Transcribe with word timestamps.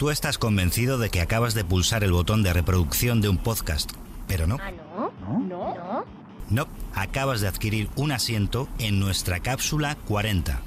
Tú 0.00 0.08
estás 0.08 0.38
convencido 0.38 0.96
de 0.96 1.10
que 1.10 1.20
acabas 1.20 1.52
de 1.52 1.62
pulsar 1.62 2.04
el 2.04 2.12
botón 2.12 2.42
de 2.42 2.54
reproducción 2.54 3.20
de 3.20 3.28
un 3.28 3.36
podcast, 3.36 3.92
pero 4.26 4.46
no. 4.46 4.56
¿Ah, 4.58 4.70
no? 4.70 5.12
¿No? 5.28 5.74
¿No? 5.74 6.04
No, 6.48 6.68
acabas 6.94 7.42
de 7.42 7.48
adquirir 7.48 7.90
un 7.96 8.10
asiento 8.10 8.66
en 8.78 8.98
nuestra 8.98 9.40
cápsula 9.40 9.96
40. 10.08 10.58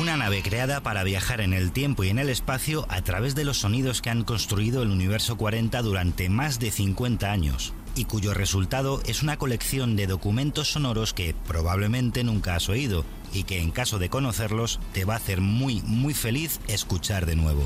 Una 0.00 0.16
nave 0.16 0.42
creada 0.42 0.80
para 0.80 1.04
viajar 1.04 1.40
en 1.40 1.52
el 1.52 1.70
tiempo 1.70 2.02
y 2.02 2.08
en 2.08 2.18
el 2.18 2.28
espacio 2.28 2.84
a 2.88 3.00
través 3.02 3.36
de 3.36 3.44
los 3.44 3.58
sonidos 3.58 4.02
que 4.02 4.10
han 4.10 4.24
construido 4.24 4.82
el 4.82 4.90
universo 4.90 5.36
40 5.36 5.80
durante 5.82 6.28
más 6.28 6.58
de 6.58 6.72
50 6.72 7.30
años 7.30 7.74
y 7.94 8.06
cuyo 8.06 8.34
resultado 8.34 9.00
es 9.06 9.22
una 9.22 9.36
colección 9.36 9.94
de 9.94 10.08
documentos 10.08 10.72
sonoros 10.72 11.14
que 11.14 11.36
probablemente 11.46 12.24
nunca 12.24 12.56
has 12.56 12.68
oído 12.68 13.04
y 13.32 13.44
que 13.44 13.60
en 13.60 13.70
caso 13.70 14.00
de 14.00 14.08
conocerlos 14.08 14.80
te 14.92 15.04
va 15.04 15.14
a 15.14 15.18
hacer 15.18 15.40
muy 15.40 15.82
muy 15.82 16.14
feliz 16.14 16.58
escuchar 16.66 17.26
de 17.26 17.36
nuevo. 17.36 17.62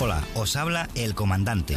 Hola, 0.00 0.22
os 0.36 0.54
habla 0.54 0.88
el 0.94 1.16
comandante 1.16 1.76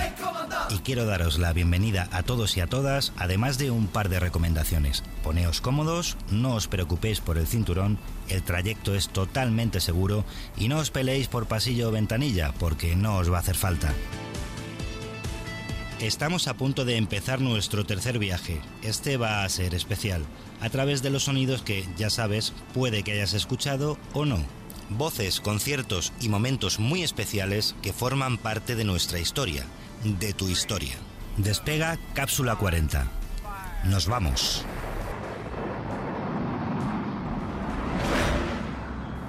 y 0.69 0.77
quiero 0.79 1.05
daros 1.05 1.39
la 1.39 1.53
bienvenida 1.53 2.07
a 2.11 2.21
todos 2.21 2.55
y 2.55 2.59
a 2.59 2.67
todas, 2.67 3.13
además 3.17 3.57
de 3.57 3.71
un 3.71 3.87
par 3.87 4.09
de 4.09 4.19
recomendaciones. 4.19 5.03
Poneos 5.23 5.59
cómodos, 5.59 6.17
no 6.29 6.53
os 6.53 6.67
preocupéis 6.67 7.19
por 7.19 7.39
el 7.39 7.47
cinturón, 7.47 7.97
el 8.29 8.43
trayecto 8.43 8.93
es 8.93 9.09
totalmente 9.09 9.79
seguro 9.79 10.23
y 10.55 10.67
no 10.67 10.77
os 10.77 10.91
peleéis 10.91 11.29
por 11.29 11.47
pasillo 11.47 11.89
o 11.89 11.91
ventanilla 11.91 12.53
porque 12.59 12.95
no 12.95 13.17
os 13.17 13.31
va 13.31 13.37
a 13.37 13.39
hacer 13.39 13.55
falta. 13.55 13.91
Estamos 15.99 16.47
a 16.47 16.53
punto 16.53 16.85
de 16.85 16.97
empezar 16.97 17.41
nuestro 17.41 17.85
tercer 17.85 18.19
viaje. 18.19 18.61
Este 18.83 19.17
va 19.17 19.43
a 19.43 19.49
ser 19.49 19.73
especial, 19.73 20.23
a 20.59 20.69
través 20.69 21.01
de 21.01 21.09
los 21.09 21.23
sonidos 21.23 21.63
que, 21.63 21.87
ya 21.97 22.11
sabes, 22.11 22.53
puede 22.73 23.01
que 23.01 23.13
hayas 23.13 23.33
escuchado 23.33 23.97
o 24.13 24.25
no. 24.25 24.60
Voces, 24.97 25.39
conciertos 25.39 26.11
y 26.19 26.27
momentos 26.27 26.77
muy 26.77 27.01
especiales 27.01 27.77
que 27.81 27.93
forman 27.93 28.37
parte 28.37 28.75
de 28.75 28.83
nuestra 28.83 29.19
historia, 29.19 29.65
de 30.03 30.33
tu 30.33 30.49
historia. 30.49 30.95
Despega 31.37 31.97
Cápsula 32.13 32.57
40. 32.57 33.09
Nos 33.85 34.07
vamos. 34.07 34.65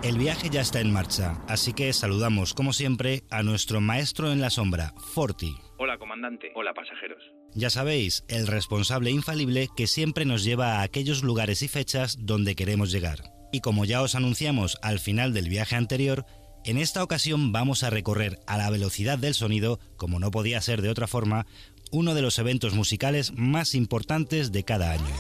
El 0.03 0.19
viaje 0.19 0.51
ya 0.51 0.63
está 0.63 0.81
en 0.81 0.93
marcha, 0.93 1.41
así 1.47 1.73
que 1.73 1.93
saludamos 1.93 2.55
como 2.55 2.73
siempre 2.73 3.23
a 3.31 3.45
nuestro 3.45 3.81
maestro 3.81 4.33
en 4.33 4.41
la 4.41 4.51
sombra, 4.51 4.95
Forti. 5.15 5.55
Hola 5.79 5.97
comandante, 5.97 6.51
hola 6.57 6.75
pasajeros. 6.75 7.23
Ya 7.55 7.71
sabéis, 7.71 8.25
el 8.27 8.49
responsable 8.49 9.13
infalible 9.13 9.69
que 9.77 9.87
siempre 9.87 10.25
nos 10.25 10.43
lleva 10.43 10.81
a 10.81 10.83
aquellos 10.83 11.23
lugares 11.23 11.63
y 11.63 11.69
fechas 11.69 12.17
donde 12.19 12.57
queremos 12.57 12.91
llegar. 12.91 13.42
Y 13.53 13.61
como 13.61 13.85
ya 13.85 14.03
os 14.03 14.15
anunciamos 14.15 14.79
al 14.83 14.99
final 14.99 15.33
del 15.33 15.49
viaje 15.49 15.77
anterior, 15.77 16.27
en 16.65 16.79
esta 16.79 17.03
ocasión 17.03 17.53
vamos 17.53 17.83
a 17.83 17.91
recorrer 17.91 18.41
a 18.47 18.57
la 18.57 18.71
velocidad 18.71 19.19
del 19.19 19.35
sonido, 19.35 19.79
como 19.97 20.19
no 20.19 20.31
podía 20.31 20.61
ser 20.61 20.81
de 20.81 20.89
otra 20.89 21.07
forma, 21.07 21.47
uno 21.91 22.15
de 22.15 22.23
los 22.23 22.39
eventos 22.39 22.73
musicales 22.73 23.33
más 23.37 23.75
importantes 23.75 24.51
de 24.51 24.65
cada 24.65 24.93
año. 24.93 25.15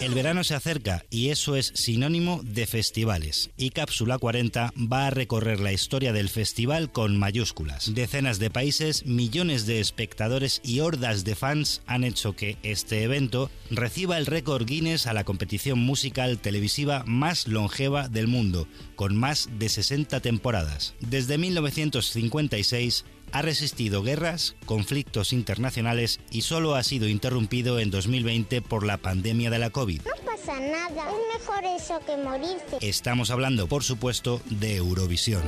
El 0.00 0.14
verano 0.14 0.44
se 0.44 0.54
acerca 0.54 1.04
y 1.10 1.30
eso 1.30 1.56
es 1.56 1.72
sinónimo 1.74 2.40
de 2.44 2.68
festivales. 2.68 3.50
Y 3.56 3.70
Cápsula 3.70 4.16
40 4.16 4.72
va 4.76 5.08
a 5.08 5.10
recorrer 5.10 5.58
la 5.58 5.72
historia 5.72 6.12
del 6.12 6.28
festival 6.28 6.92
con 6.92 7.18
mayúsculas. 7.18 7.92
Decenas 7.92 8.38
de 8.38 8.48
países, 8.48 9.06
millones 9.06 9.66
de 9.66 9.80
espectadores 9.80 10.60
y 10.62 10.80
hordas 10.80 11.24
de 11.24 11.34
fans 11.34 11.82
han 11.86 12.04
hecho 12.04 12.36
que 12.36 12.58
este 12.62 13.02
evento 13.02 13.50
reciba 13.70 14.18
el 14.18 14.26
récord 14.26 14.66
Guinness 14.66 15.08
a 15.08 15.14
la 15.14 15.24
competición 15.24 15.80
musical 15.80 16.38
televisiva 16.38 17.02
más 17.04 17.48
longeva 17.48 18.08
del 18.08 18.28
mundo, 18.28 18.68
con 18.94 19.16
más 19.16 19.48
de 19.58 19.68
60 19.68 20.20
temporadas. 20.20 20.94
Desde 21.00 21.38
1956 21.38 23.04
ha 23.32 23.42
resistido 23.42 24.02
guerras, 24.02 24.56
conflictos 24.64 25.32
internacionales 25.32 26.20
y 26.30 26.42
solo 26.42 26.74
ha 26.74 26.82
sido 26.82 27.08
interrumpido 27.08 27.78
en 27.78 27.90
2020 27.90 28.62
por 28.62 28.84
la 28.84 28.98
pandemia 28.98 29.50
de 29.50 29.58
la 29.58 29.70
COVID. 29.70 30.02
No 30.02 30.24
pasa 30.24 30.60
nada, 30.60 31.10
es 31.10 31.40
mejor 31.40 31.64
eso 31.64 32.00
que 32.06 32.16
morirse. 32.16 32.78
Estamos 32.80 33.30
hablando, 33.30 33.66
por 33.66 33.84
supuesto, 33.84 34.40
de 34.46 34.76
Eurovisión. 34.76 35.42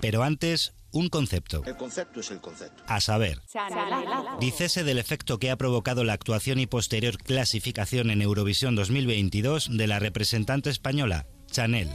Pero 0.00 0.22
antes, 0.22 0.74
un 0.90 1.08
concepto. 1.08 1.62
El 1.64 1.76
concepto 1.76 2.20
es 2.20 2.30
el 2.30 2.40
concepto. 2.40 2.82
A 2.86 3.00
saber, 3.00 3.40
dícese 4.38 4.84
del 4.84 4.98
efecto 4.98 5.38
que 5.38 5.50
ha 5.50 5.56
provocado 5.56 6.04
la 6.04 6.12
actuación 6.12 6.60
y 6.60 6.66
posterior 6.66 7.16
clasificación 7.18 8.10
en 8.10 8.22
Eurovisión 8.22 8.76
2022 8.76 9.76
de 9.76 9.86
la 9.86 9.98
representante 9.98 10.70
española, 10.70 11.26
Chanel 11.50 11.88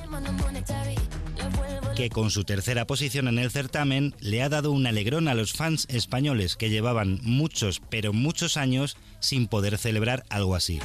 que 1.99 2.09
con 2.09 2.31
su 2.31 2.45
tercera 2.45 2.87
posición 2.87 3.27
en 3.27 3.39
el 3.39 3.51
certamen 3.51 4.15
le 4.21 4.41
ha 4.41 4.47
dado 4.47 4.71
un 4.71 4.87
alegrón 4.87 5.27
a 5.27 5.33
los 5.33 5.51
fans 5.51 5.85
españoles 5.89 6.55
que 6.55 6.69
llevaban 6.69 7.19
muchos, 7.23 7.81
pero 7.89 8.13
muchos 8.13 8.55
años 8.55 8.95
sin 9.19 9.47
poder 9.47 9.77
celebrar 9.77 10.23
algo 10.29 10.55
así. 10.55 10.79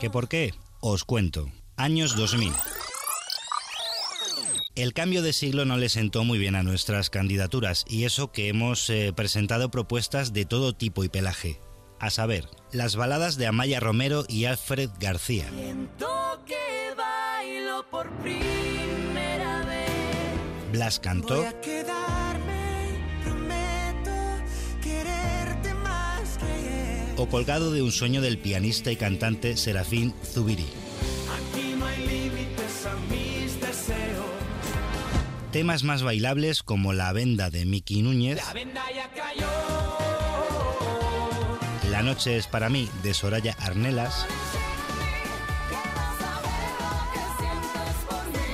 ¿Qué 0.00 0.08
por 0.08 0.26
qué? 0.26 0.54
Os 0.80 1.04
cuento. 1.04 1.52
Años 1.76 2.16
2000. 2.16 2.50
El 4.74 4.94
cambio 4.94 5.20
de 5.20 5.34
siglo 5.34 5.66
no 5.66 5.76
le 5.76 5.90
sentó 5.90 6.24
muy 6.24 6.38
bien 6.38 6.56
a 6.56 6.62
nuestras 6.62 7.10
candidaturas 7.10 7.84
y 7.86 8.04
eso 8.04 8.32
que 8.32 8.48
hemos 8.48 8.88
eh, 8.88 9.12
presentado 9.14 9.70
propuestas 9.70 10.32
de 10.32 10.46
todo 10.46 10.72
tipo 10.72 11.04
y 11.04 11.10
pelaje. 11.10 11.60
A 11.98 12.08
saber, 12.08 12.48
las 12.72 12.96
baladas 12.96 13.36
de 13.36 13.48
Amaya 13.48 13.80
Romero 13.80 14.24
y 14.28 14.46
Alfred 14.46 14.88
García. 14.98 15.50
Blas 20.70 21.00
cantó. 21.00 21.44
O 27.16 27.28
colgado 27.28 27.72
de 27.72 27.82
un 27.82 27.92
sueño 27.92 28.22
del 28.22 28.38
pianista 28.38 28.90
y 28.90 28.96
cantante 28.96 29.56
Serafín 29.56 30.14
Zubiri. 30.24 30.66
Temas 35.52 35.82
más 35.82 36.02
bailables 36.02 36.62
como 36.62 36.92
La 36.92 37.12
venda 37.12 37.50
de 37.50 37.66
Miki 37.66 38.02
Núñez. 38.02 38.40
La 41.90 42.02
noche 42.02 42.36
es 42.36 42.46
para 42.46 42.68
mí 42.68 42.88
de 43.02 43.12
Soraya 43.12 43.56
Arnelas. 43.58 44.26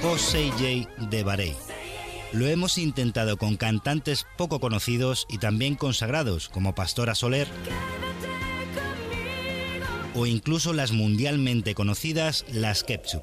O 0.02 0.16
J 0.16 0.88
de 1.10 1.22
Barey. 1.22 1.65
Lo 2.36 2.46
hemos 2.46 2.76
intentado 2.76 3.38
con 3.38 3.56
cantantes 3.56 4.26
poco 4.36 4.60
conocidos 4.60 5.26
y 5.30 5.38
también 5.38 5.74
consagrados 5.74 6.50
como 6.50 6.74
Pastora 6.74 7.14
Soler 7.14 7.48
o 10.14 10.26
incluso 10.26 10.74
las 10.74 10.92
mundialmente 10.92 11.74
conocidas 11.74 12.44
Las 12.52 12.84
Ketchup. 12.84 13.22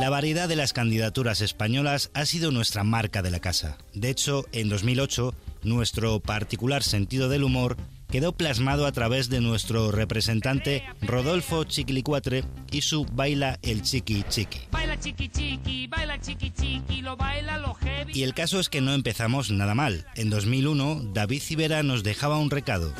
La 0.00 0.10
variedad 0.10 0.48
de 0.48 0.56
las 0.56 0.72
candidaturas 0.72 1.40
españolas 1.40 2.10
ha 2.12 2.26
sido 2.26 2.50
nuestra 2.50 2.82
marca 2.82 3.22
de 3.22 3.30
la 3.30 3.38
casa. 3.38 3.78
De 3.94 4.10
hecho, 4.10 4.44
en 4.50 4.68
2008, 4.68 5.32
nuestro 5.62 6.18
particular 6.18 6.82
sentido 6.82 7.28
del 7.28 7.44
humor 7.44 7.76
quedó 8.10 8.32
plasmado 8.32 8.84
a 8.84 8.90
través 8.90 9.28
de 9.28 9.40
nuestro 9.40 9.92
representante 9.92 10.82
Rodolfo 11.02 11.62
Chiquilicuatre 11.62 12.42
y 12.72 12.82
su 12.82 13.04
Baila 13.04 13.60
el 13.62 13.82
Chiqui 13.82 14.24
Chiqui. 14.28 14.58
Baila 14.98 15.14
chiqui 15.14 15.28
chiqui, 15.28 15.86
baila 15.86 16.18
chiqui 16.18 16.50
chiqui, 16.50 17.02
lo 17.02 17.16
baila 17.16 17.58
lo 17.58 17.72
heavy. 17.74 18.12
Y 18.18 18.24
el 18.24 18.34
caso 18.34 18.58
es 18.58 18.68
que 18.68 18.80
no 18.80 18.94
empezamos 18.94 19.48
nada 19.52 19.72
mal. 19.72 20.04
En 20.16 20.28
2001, 20.28 21.12
David 21.12 21.40
Civera 21.40 21.84
nos 21.84 22.02
dejaba 22.02 22.36
un 22.36 22.50
recado, 22.50 22.92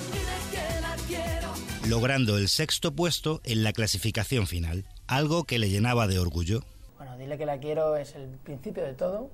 logrando 1.88 2.38
el 2.38 2.47
sexto 2.47 2.94
puesto 2.94 3.41
en 3.42 3.64
la 3.64 3.72
clasificación 3.72 4.47
final, 4.47 4.84
algo 5.09 5.42
que 5.42 5.59
le 5.59 5.71
llenaba 5.71 6.06
de 6.06 6.21
orgullo. 6.21 6.60
Bueno, 6.98 7.18
dile 7.18 7.36
que 7.36 7.47
la 7.47 7.59
quiero 7.59 7.97
es 7.97 8.15
el 8.15 8.28
principio 8.44 8.84
de 8.84 8.94
todo. 8.94 9.28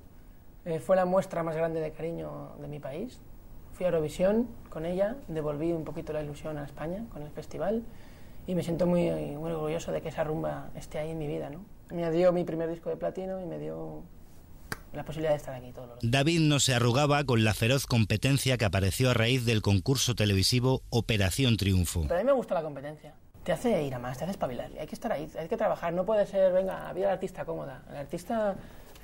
Eh, 0.65 0.79
fue 0.79 0.95
la 0.95 1.05
muestra 1.05 1.43
más 1.43 1.55
grande 1.55 1.81
de 1.81 1.91
cariño 1.91 2.55
de 2.59 2.67
mi 2.67 2.79
país, 2.79 3.19
Fui 3.73 3.85
a 3.85 3.89
Eurovisión 3.89 4.47
con 4.69 4.87
ella, 4.87 5.17
devolví 5.27 5.71
un 5.71 5.83
poquito 5.83 6.13
la 6.13 6.23
ilusión 6.23 6.57
a 6.57 6.63
España 6.63 7.05
con 7.13 7.21
el 7.21 7.29
festival 7.29 7.83
y 8.47 8.55
me 8.55 8.63
siento 8.63 8.87
muy, 8.87 9.11
muy 9.11 9.51
orgulloso 9.51 9.91
de 9.91 10.01
que 10.01 10.09
esa 10.09 10.23
rumba 10.23 10.71
esté 10.75 10.97
ahí 10.97 11.11
en 11.11 11.19
mi 11.19 11.27
vida. 11.27 11.51
¿no? 11.51 11.74
Me 11.91 12.09
dio 12.11 12.31
mi 12.31 12.43
primer 12.43 12.69
disco 12.69 12.89
de 12.89 12.97
platino 12.97 13.41
y 13.41 13.45
me 13.45 13.59
dio 13.59 14.03
la 14.93 15.03
posibilidad 15.03 15.31
de 15.31 15.37
estar 15.37 15.53
aquí 15.53 15.71
todos 15.71 15.89
los 15.89 15.99
días. 15.99 16.11
David 16.11 16.39
no 16.39 16.59
se 16.59 16.73
arrugaba 16.73 17.23
con 17.23 17.43
la 17.43 17.53
feroz 17.53 17.85
competencia 17.85 18.57
que 18.57 18.65
apareció 18.65 19.11
a 19.11 19.13
raíz 19.13 19.45
del 19.45 19.61
concurso 19.61 20.15
televisivo 20.15 20.81
Operación 20.89 21.57
Triunfo. 21.57 22.03
Pero 22.03 22.15
a 22.15 22.19
mí 22.19 22.23
me 22.23 22.31
gusta 22.31 22.55
la 22.55 22.63
competencia. 22.63 23.13
Te 23.43 23.51
hace 23.51 23.83
ir 23.83 23.93
a 23.93 23.99
más, 23.99 24.17
te 24.17 24.23
hace 24.23 24.31
espabilar. 24.31 24.71
Hay 24.79 24.87
que 24.87 24.95
estar 24.95 25.11
ahí, 25.11 25.29
hay 25.37 25.47
que 25.47 25.57
trabajar. 25.57 25.93
No 25.93 26.05
puede 26.05 26.25
ser, 26.25 26.51
venga, 26.51 26.91
vida 26.93 27.05
del 27.05 27.13
artista 27.13 27.45
cómoda. 27.45 27.83
El 27.89 27.97
artista 27.97 28.55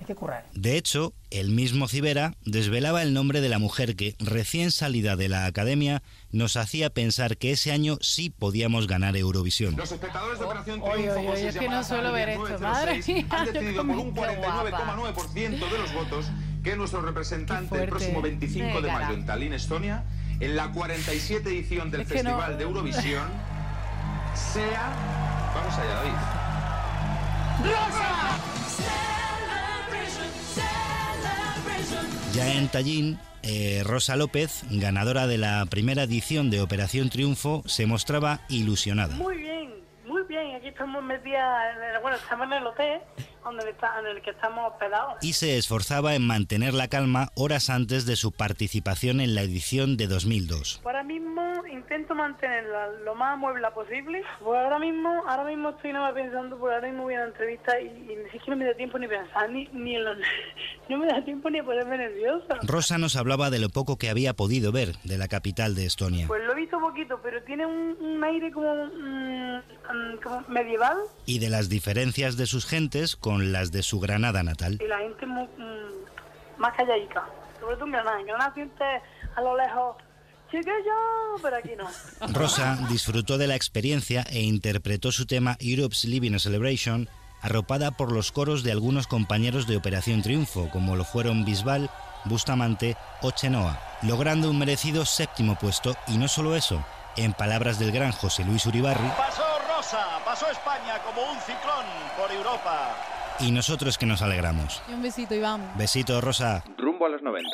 hay 0.01 0.06
que 0.07 0.15
currar. 0.15 0.45
De 0.53 0.77
hecho, 0.77 1.13
el 1.30 1.50
mismo 1.51 1.88
Cibera 1.88 2.33
desvelaba 2.44 3.01
el 3.03 3.13
nombre 3.13 3.39
de 3.39 3.50
la 3.50 3.59
mujer 3.59 3.95
que, 3.95 4.15
recién 4.19 4.71
salida 4.71 5.15
de 5.15 5.30
la 5.30 5.45
academia, 5.45 6.01
nos 6.31 6.57
hacía 6.57 6.89
pensar 6.89 7.38
que 7.38 7.51
ese 7.51 7.71
año 7.71 7.98
sí 8.01 8.30
podíamos 8.30 8.88
ganar 8.88 9.15
Eurovisión. 9.15 9.75
Los 9.77 9.92
espectadores 9.92 10.39
de 10.39 10.45
Operación 10.45 10.81
Oye, 10.81 10.94
Triunfo, 11.03 11.19
oye, 11.19 11.30
oye, 11.30 11.48
es 11.50 11.57
que 11.57 11.69
no 11.69 11.83
suelo 11.83 12.12
ver 12.12 12.30
esto, 12.30 12.44
1906, 12.44 12.62
madre 12.62 13.03
mía, 13.13 13.25
han 13.30 13.45
decidido 13.53 13.86
por 13.88 13.95
un 13.98 14.12
como 14.12 14.27
que 14.27 14.36
guapa. 14.36 14.95
49,9% 14.98 15.69
de 15.71 15.77
los 15.77 15.94
votos 15.94 16.25
que 16.63 16.75
nuestro 16.75 17.01
representante 17.01 17.83
el 17.83 17.89
próximo 17.89 18.21
25 18.21 18.81
de 18.81 18.92
mayo 18.92 19.13
en 19.13 19.25
Tallinn, 19.25 19.53
Estonia, 19.53 20.03
en 20.39 20.56
la 20.56 20.71
47 20.71 21.50
edición 21.50 21.92
del 21.92 22.01
Es 22.01 22.07
que 22.07 22.24
no- 22.24 22.30
Festival 22.31 22.57
de 22.57 22.63
Eurovisión, 22.63 23.27
sea... 24.53 24.94
Vamos 25.53 25.74
allá, 25.77 25.94
David. 25.95 26.13
Ya 32.33 32.53
en 32.53 32.69
Tallinn, 32.69 33.19
eh, 33.43 33.81
Rosa 33.85 34.15
López, 34.15 34.63
ganadora 34.69 35.27
de 35.27 35.37
la 35.37 35.65
primera 35.69 36.03
edición 36.03 36.49
de 36.49 36.61
Operación 36.61 37.09
Triunfo, 37.09 37.61
se 37.65 37.85
mostraba 37.85 38.39
ilusionada. 38.47 39.15
Muy 39.15 39.37
bien, 39.37 39.73
muy 40.05 40.23
bien. 40.29 40.55
Aquí 40.55 40.67
estamos 40.67 41.03
metidas, 41.03 41.75
en 41.75 41.83
el- 41.95 42.01
bueno, 42.01 42.15
estamos 42.17 42.47
en 42.47 42.53
el 42.53 42.65
hotel 42.67 43.01
donde 43.43 43.69
está, 43.71 43.99
en 43.99 44.05
el 44.15 44.21
que 44.21 44.29
estamos 44.29 44.71
hospedados. 44.71 45.15
y 45.23 45.33
se 45.33 45.57
esforzaba 45.57 46.13
en 46.15 46.25
mantener 46.25 46.73
la 46.73 46.87
calma 46.87 47.29
horas 47.35 47.69
antes 47.69 48.05
de 48.05 48.15
su 48.15 48.31
participación 48.31 49.19
en 49.19 49.35
la 49.35 49.41
edición 49.41 49.97
de 49.97 50.07
2002. 50.07 50.79
Ahora 51.01 51.13
mismo 51.13 51.65
intento 51.65 52.13
mantenerla 52.13 52.89
lo 53.03 53.15
más 53.15 53.36
muebla 53.36 53.74
posible. 53.74 54.21
Pues 54.39 54.59
ahora 54.59 54.77
mismo, 54.77 55.09
ahora 55.27 55.45
mismo 55.45 55.69
estoy 55.69 55.94
nada 55.94 56.06
más 56.06 56.13
pensando, 56.13 56.59
porque 56.59 56.75
ahora 56.75 56.88
mismo 56.89 57.03
voy 57.06 57.15
a 57.15 57.21
la 57.21 57.25
entrevista 57.25 57.81
y, 57.81 57.88
y 57.88 58.15
ni 58.24 58.30
siquiera 58.30 58.56
me 58.56 58.65
da 58.65 58.75
tiempo 58.75 59.00
ni 59.00 59.07
pensar, 59.07 59.50
ni, 59.50 59.68
ni 59.74 59.95
en 59.95 60.03
los, 60.03 60.18
no 60.89 61.00
me 61.00 61.07
da 61.07 61.25
tiempo 61.25 61.50
ni 61.50 61.57
a 61.57 61.63
ponerme 61.63 61.98
nerviosa. 61.98 62.59
Rosa 62.62 63.00
nos 63.00 63.15
hablaba 63.15 63.50
de 63.50 63.57
lo 63.57 63.69
poco 63.69 63.98
que 63.98 64.12
había 64.12 64.36
podido 64.36 64.71
ver 64.71 64.95
de 65.03 65.18
la 65.18 65.27
capital 65.27 65.74
de 65.74 65.88
Estonia 65.88 66.27
Pues 66.27 66.44
lo 66.45 66.51
he 66.51 66.56
visto 66.56 66.80
poquito, 66.80 67.19
pero 67.24 67.42
tiene 67.45 67.65
un, 67.65 67.98
un 68.00 68.24
aire 68.24 68.51
como, 68.51 68.71
mm, 68.71 69.57
mm, 69.57 70.18
como 70.21 70.42
medieval 70.50 70.98
y 71.25 71.39
de 71.39 71.50
las 71.50 71.68
diferencias 71.68 72.38
de 72.38 72.45
sus 72.45 72.68
gentes 72.68 73.15
con 73.15 73.51
las 73.51 73.71
de 73.71 73.81
su 73.81 74.00
Granada 74.00 74.44
natal. 74.44 74.77
y 74.80 74.88
la 74.88 75.00
gente 75.00 75.25
muy, 75.25 75.45
mm, 75.57 76.59
más 76.59 76.75
calladica. 76.75 77.25
Sobre 77.59 77.75
todo 77.75 77.86
en 77.86 77.92
Granada. 77.92 78.19
En 78.19 78.27
Granada 78.27 78.53
sientes 78.53 79.01
a 79.36 79.42
lo 79.42 79.57
lejos, 79.57 79.95
chiquillo, 80.51 81.39
pero 81.42 81.57
aquí 81.57 81.71
no. 81.77 81.88
Rosa 82.33 82.77
disfrutó 82.89 83.38
de 83.38 83.48
la 83.48 83.56
experiencia 83.56 84.24
e 84.30 84.42
interpretó 84.42 85.12
su 85.12 85.25
tema 85.25 85.57
Europe's 85.59 86.06
Living 86.06 86.33
a 86.36 86.39
Celebration, 86.39 87.09
arropada 87.42 87.92
por 87.92 88.12
los 88.12 88.31
coros 88.31 88.63
de 88.63 88.71
algunos 88.71 89.07
compañeros 89.07 89.65
de 89.68 89.77
Operación 89.77 90.21
Triunfo, 90.21 90.69
como 90.69 90.95
lo 90.95 91.03
fueron 91.06 91.45
Bisbal, 91.45 91.89
Bustamante 92.25 92.95
o 93.21 93.31
Chenoa, 93.31 93.80
logrando 94.03 94.50
un 94.50 94.59
merecido 94.59 95.06
séptimo 95.06 95.57
puesto 95.57 95.95
y 96.07 96.18
no 96.18 96.27
solo 96.27 96.56
eso, 96.56 96.86
en 97.18 97.33
palabras 97.33 97.80
del 97.80 97.92
gran 97.92 98.12
José 98.12 98.44
Luis 98.45 98.65
Uribarri, 98.68 99.07
Pasó 99.18 99.44
Rosa, 99.75 100.06
pasó 100.24 100.50
España 100.51 101.00
como 101.03 101.31
un 101.31 101.39
ciclón 101.39 101.86
por 102.18 102.31
Europa. 102.31 102.95
y 103.39 103.51
nosotros 103.51 103.98
que 103.98 104.06
nos 104.06 104.21
alegramos. 104.21 104.81
Y 104.88 104.94
un 104.94 105.01
besito, 105.01 105.33
Iván. 105.33 105.71
Besito, 105.75 106.21
Rosa. 106.21 106.63
Rumbo 106.77 107.07
a 107.07 107.09
los 107.09 107.24
90. 107.24 107.50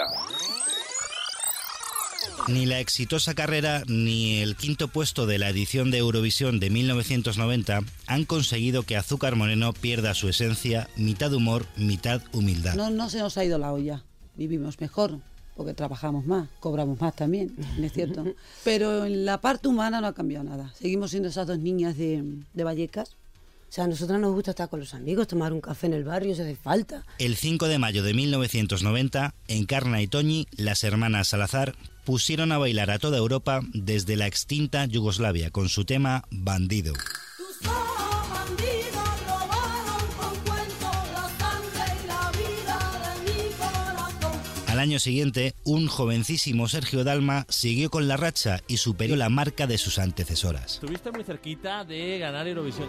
Ni 2.48 2.66
la 2.66 2.80
exitosa 2.80 3.34
carrera 3.34 3.84
ni 3.88 4.38
el 4.38 4.56
quinto 4.56 4.88
puesto 4.88 5.26
de 5.26 5.38
la 5.38 5.50
edición 5.50 5.92
de 5.92 5.98
Eurovisión 5.98 6.60
de 6.60 6.70
1990 6.70 7.82
han 8.08 8.26
conseguido 8.26 8.84
que 8.84 8.98
Azúcar 8.98 9.36
Moreno 9.36 9.74
pierda 9.74 10.14
su 10.14 10.30
esencia, 10.30 10.90
mitad 10.96 11.34
humor, 11.34 11.66
mitad 11.76 12.22
humildad. 12.34 12.76
No, 12.76 12.90
no 12.90 13.10
se 13.10 13.20
nos 13.20 13.38
ha 13.38 13.46
ido 13.46 13.58
la 13.58 13.74
olla. 13.74 14.04
Vivimos 14.36 14.80
mejor 14.80 15.20
porque 15.58 15.74
trabajamos 15.74 16.26
más, 16.26 16.48
cobramos 16.60 17.02
más 17.02 17.16
también, 17.16 17.56
¿no 17.78 17.86
es 17.86 17.92
cierto? 17.92 18.24
Pero 18.64 19.06
en 19.06 19.26
la 19.26 19.42
parte 19.42 19.68
humana 19.68 20.00
no 20.00 20.08
ha 20.08 20.14
cambiado 20.14 20.46
nada. 20.46 20.72
Seguimos 20.76 21.10
siendo 21.10 21.30
esas 21.30 21.48
dos 21.48 21.58
niñas 21.58 21.98
de, 21.98 22.24
de 22.54 22.64
Vallecas. 22.64 23.18
O 23.70 23.72
sea, 23.72 23.84
a 23.84 23.88
nosotros 23.88 24.20
nos 24.20 24.34
gusta 24.34 24.52
estar 24.52 24.70
con 24.70 24.80
los 24.80 24.94
amigos, 24.94 25.28
tomar 25.28 25.52
un 25.52 25.62
café 25.62 25.88
en 25.88 25.94
el 25.94 26.04
barrio 26.04 26.34
si 26.34 26.42
hace 26.42 26.56
falta. 26.56 27.06
El 27.20 27.36
5 27.36 27.68
de 27.68 27.80
mayo 27.80 28.02
de 28.02 28.14
1990, 28.14 29.36
en 29.48 29.66
Carna 29.66 30.02
y 30.02 30.08
Toñi, 30.08 30.48
las 30.56 30.84
hermanas 30.84 31.28
Salazar 31.28 31.76
pusieron 32.06 32.54
a 32.54 32.58
bailar 32.58 32.90
a 32.92 33.00
toda 33.00 33.18
Europa 33.18 33.60
desde 33.74 34.16
la 34.16 34.28
extinta 34.28 34.86
Yugoslavia 34.86 35.52
con 35.52 35.68
su 35.68 35.84
tema 35.84 36.24
Bandido. 36.32 36.94
Al 44.78 44.84
año 44.84 45.00
siguiente, 45.00 45.56
un 45.64 45.88
jovencísimo 45.88 46.68
Sergio 46.68 47.04
Dalma 47.04 47.48
siguió 47.50 47.90
con 47.90 48.08
la 48.08 48.16
racha 48.16 48.62
y 48.68 48.78
superó 48.78 49.16
la 49.16 49.28
marca 49.28 49.66
de 49.66 49.80
sus 49.80 49.98
antecesoras. 49.98 50.74
Estuviste 50.76 51.12
muy 51.12 51.24
cerquita 51.24 51.84
de 51.84 52.20
ganar 52.20 52.48
Eurovisión. 52.48 52.88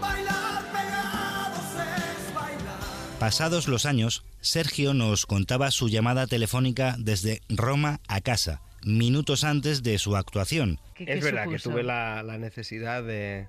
Pasados 3.18 3.68
los 3.68 3.86
años, 3.86 4.22
Sergio 4.42 4.92
nos 4.92 5.24
contaba 5.24 5.70
su 5.70 5.88
llamada 5.88 6.26
telefónica 6.26 6.94
desde 6.98 7.40
Roma 7.48 8.00
a 8.06 8.20
casa, 8.20 8.60
minutos 8.84 9.42
antes 9.42 9.82
de 9.82 9.96
su 9.96 10.14
actuación. 10.14 10.78
Es 10.98 11.24
verdad 11.24 11.48
que 11.48 11.58
tuve 11.58 11.84
la, 11.84 12.22
la 12.22 12.36
necesidad 12.36 13.02
de, 13.02 13.48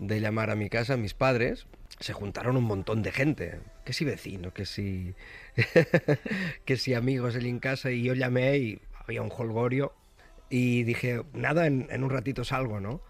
de 0.00 0.20
llamar 0.20 0.50
a 0.50 0.56
mi 0.56 0.68
casa 0.68 0.94
a 0.94 0.96
mis 0.96 1.14
padres. 1.14 1.66
Se 2.00 2.12
juntaron 2.12 2.56
un 2.56 2.64
montón 2.64 3.02
de 3.02 3.12
gente, 3.12 3.60
que 3.84 3.92
si 3.92 4.04
vecinos, 4.04 4.52
que 4.52 4.64
si, 4.64 5.14
que 6.64 6.76
si 6.76 6.94
amigos 6.94 7.36
en 7.36 7.58
casa 7.60 7.90
y 7.90 8.02
yo 8.02 8.14
llamé 8.14 8.58
y 8.58 8.80
había 9.04 9.22
un 9.22 9.30
holgorio 9.30 9.92
y 10.48 10.82
dije, 10.82 11.22
nada, 11.34 11.66
en, 11.66 11.86
en 11.90 12.02
un 12.02 12.10
ratito 12.10 12.44
salgo, 12.44 12.80
¿no? 12.80 13.02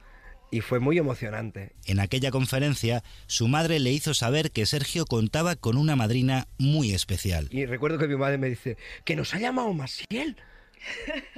Y 0.50 0.62
fue 0.62 0.80
muy 0.80 0.98
emocionante. 0.98 1.72
En 1.86 2.00
aquella 2.00 2.32
conferencia, 2.32 3.04
su 3.26 3.46
madre 3.46 3.78
le 3.78 3.92
hizo 3.92 4.14
saber 4.14 4.50
que 4.50 4.66
Sergio 4.66 5.06
contaba 5.06 5.54
con 5.54 5.76
una 5.76 5.94
madrina 5.94 6.48
muy 6.58 6.92
especial. 6.92 7.48
Y 7.52 7.66
recuerdo 7.66 7.98
que 7.98 8.08
mi 8.08 8.16
madre 8.16 8.36
me 8.36 8.48
dice, 8.48 8.76
que 9.04 9.14
nos 9.14 9.32
ha 9.32 9.38
llamado 9.38 9.72
Masiel. 9.72 10.36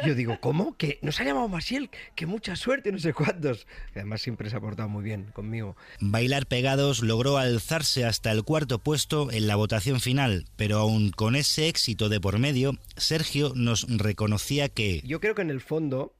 Yo 0.06 0.14
digo, 0.14 0.38
¿cómo? 0.40 0.76
Que 0.76 0.98
nos 1.02 1.20
ha 1.20 1.24
llamado 1.24 1.48
Masiel, 1.48 1.90
que 2.14 2.26
mucha 2.26 2.56
suerte, 2.56 2.92
no 2.92 2.98
sé 2.98 3.12
cuántos. 3.12 3.66
Además 3.94 4.22
siempre 4.22 4.50
se 4.50 4.56
ha 4.56 4.60
portado 4.60 4.88
muy 4.88 5.02
bien 5.02 5.26
conmigo. 5.32 5.76
Bailar 6.00 6.46
Pegados 6.46 7.02
logró 7.02 7.38
alzarse 7.38 8.04
hasta 8.04 8.32
el 8.32 8.44
cuarto 8.44 8.78
puesto 8.78 9.30
en 9.30 9.46
la 9.46 9.56
votación 9.56 10.00
final, 10.00 10.46
pero 10.56 10.78
aun 10.78 11.10
con 11.10 11.36
ese 11.36 11.68
éxito 11.68 12.08
de 12.08 12.20
por 12.20 12.38
medio, 12.38 12.78
Sergio 12.96 13.52
nos 13.54 13.86
reconocía 13.88 14.68
que 14.68 15.00
Yo 15.04 15.20
creo 15.20 15.34
que 15.34 15.42
en 15.42 15.50
el 15.50 15.60
fondo 15.60 16.14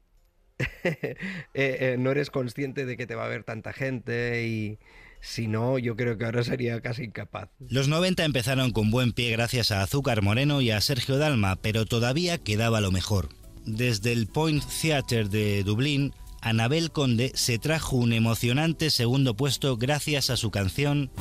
eh, 0.84 1.16
eh, 1.54 1.96
no 1.98 2.10
eres 2.10 2.30
consciente 2.30 2.86
de 2.86 2.96
que 2.96 3.06
te 3.06 3.14
va 3.14 3.24
a 3.24 3.28
ver 3.28 3.44
tanta 3.44 3.72
gente 3.72 4.46
y 4.46 4.78
si 5.22 5.46
no, 5.46 5.78
yo 5.78 5.96
creo 5.96 6.18
que 6.18 6.24
ahora 6.24 6.42
sería 6.42 6.80
casi 6.80 7.04
incapaz. 7.04 7.48
los 7.68 7.88
90 7.88 8.24
empezaron 8.24 8.72
con 8.72 8.90
buen 8.90 9.12
pie 9.12 9.30
gracias 9.30 9.70
a 9.70 9.82
Azúcar 9.82 10.20
Moreno 10.20 10.60
y 10.60 10.72
a 10.72 10.80
Sergio 10.80 11.16
Dalma, 11.16 11.56
pero 11.56 11.86
todavía 11.86 12.38
quedaba 12.38 12.80
lo 12.80 12.90
mejor. 12.90 13.28
Desde 13.64 14.12
el 14.12 14.26
Point 14.26 14.64
Theatre 14.64 15.28
de 15.28 15.62
Dublín, 15.62 16.12
Anabel 16.40 16.90
Conde 16.90 17.30
se 17.34 17.58
trajo 17.58 17.96
un 17.96 18.12
emocionante 18.12 18.90
segundo 18.90 19.36
puesto 19.36 19.76
gracias 19.76 20.28
a 20.28 20.36
su 20.36 20.50
canción 20.50 21.12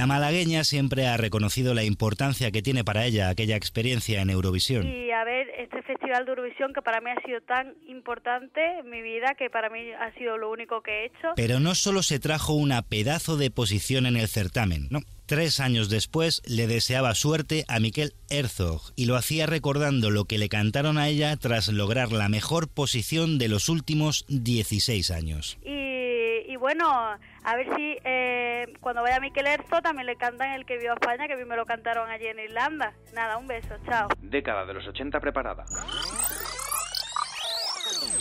La 0.00 0.06
malagueña 0.06 0.64
siempre 0.64 1.06
ha 1.06 1.18
reconocido 1.18 1.74
la 1.74 1.84
importancia 1.84 2.50
que 2.50 2.62
tiene 2.62 2.84
para 2.84 3.04
ella 3.04 3.28
aquella 3.28 3.54
experiencia 3.54 4.22
en 4.22 4.30
Eurovisión. 4.30 4.88
Y 4.88 5.10
a 5.10 5.24
ver, 5.24 5.50
este 5.58 5.82
festival 5.82 6.24
de 6.24 6.30
Eurovisión 6.30 6.72
que 6.72 6.80
para 6.80 7.02
mí 7.02 7.10
ha 7.10 7.20
sido 7.20 7.42
tan 7.42 7.74
importante 7.86 8.78
en 8.78 8.88
mi 8.88 9.02
vida, 9.02 9.34
que 9.38 9.50
para 9.50 9.68
mí 9.68 9.92
ha 9.92 10.10
sido 10.14 10.38
lo 10.38 10.50
único 10.50 10.80
que 10.80 10.90
he 10.90 11.04
hecho. 11.04 11.28
Pero 11.36 11.60
no 11.60 11.74
solo 11.74 12.02
se 12.02 12.18
trajo 12.18 12.54
una 12.54 12.80
pedazo 12.80 13.36
de 13.36 13.50
posición 13.50 14.06
en 14.06 14.16
el 14.16 14.28
certamen, 14.28 14.88
no. 14.90 15.00
Tres 15.26 15.60
años 15.60 15.90
después 15.90 16.40
le 16.46 16.66
deseaba 16.66 17.14
suerte 17.14 17.66
a 17.68 17.78
Miquel 17.78 18.14
Herzog 18.30 18.80
y 18.96 19.04
lo 19.04 19.16
hacía 19.16 19.44
recordando 19.44 20.10
lo 20.10 20.24
que 20.24 20.38
le 20.38 20.48
cantaron 20.48 20.96
a 20.96 21.08
ella 21.08 21.36
tras 21.36 21.68
lograr 21.68 22.10
la 22.10 22.30
mejor 22.30 22.72
posición 22.72 23.36
de 23.36 23.48
los 23.48 23.68
últimos 23.68 24.24
16 24.28 25.10
años. 25.10 25.58
Y, 25.62 26.50
y 26.50 26.56
bueno, 26.56 27.18
a 27.44 27.56
ver 27.56 27.74
si 27.74 27.98
eh, 28.04 28.72
cuando 28.80 29.02
vaya 29.02 29.20
Miquel 29.20 29.46
Erzo 29.46 29.80
también 29.82 30.06
le 30.06 30.16
cantan 30.16 30.52
el 30.52 30.64
que 30.66 30.78
vio 30.78 30.92
a 30.92 30.94
España, 30.94 31.26
que 31.26 31.34
a 31.34 31.36
mí 31.36 31.44
me 31.44 31.56
lo 31.56 31.66
cantaron 31.66 32.08
allí 32.10 32.26
en 32.26 32.38
Irlanda. 32.38 32.92
Nada, 33.14 33.36
un 33.38 33.46
beso, 33.46 33.76
chao. 33.86 34.08
Década 34.18 34.64
de 34.66 34.74
los 34.74 34.86
80 34.86 35.20
preparada. 35.20 35.64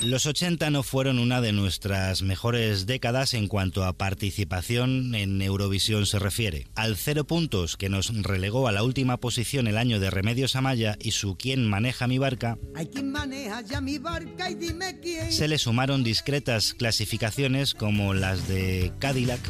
Los 0.01 0.25
80 0.25 0.69
no 0.69 0.83
fueron 0.83 1.19
una 1.19 1.41
de 1.41 1.51
nuestras 1.51 2.21
mejores 2.21 2.85
décadas 2.85 3.33
en 3.33 3.47
cuanto 3.47 3.83
a 3.83 3.93
participación 3.93 5.13
en 5.13 5.41
Eurovisión 5.41 6.05
se 6.05 6.19
refiere. 6.19 6.67
Al 6.75 6.95
cero 6.95 7.25
puntos 7.25 7.75
que 7.75 7.89
nos 7.89 8.13
relegó 8.23 8.67
a 8.67 8.71
la 8.71 8.83
última 8.83 9.17
posición 9.17 9.67
el 9.67 9.77
año 9.77 9.99
de 9.99 10.09
Remedios 10.09 10.55
Amaya 10.55 10.97
y 10.99 11.11
su 11.11 11.35
Quién 11.35 11.67
maneja 11.67 12.07
mi 12.07 12.17
barca, 12.17 12.57
Hay 12.75 12.87
quien 12.87 13.11
maneja 13.11 13.61
ya 13.61 13.81
mi 13.81 13.97
barca 13.97 14.49
y 14.49 14.55
dime 14.55 14.99
quién. 15.01 15.31
se 15.31 15.47
le 15.47 15.57
sumaron 15.57 16.03
discretas 16.03 16.73
clasificaciones 16.73 17.73
como 17.73 18.13
las 18.13 18.47
de 18.47 18.93
Cadillac, 18.99 19.41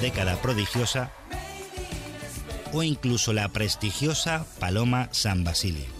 década 0.00 0.40
prodigiosa 0.40 1.12
o 2.72 2.82
incluso 2.82 3.32
la 3.32 3.48
prestigiosa 3.48 4.46
Paloma 4.58 5.08
San 5.12 5.44
Basilio. 5.44 5.99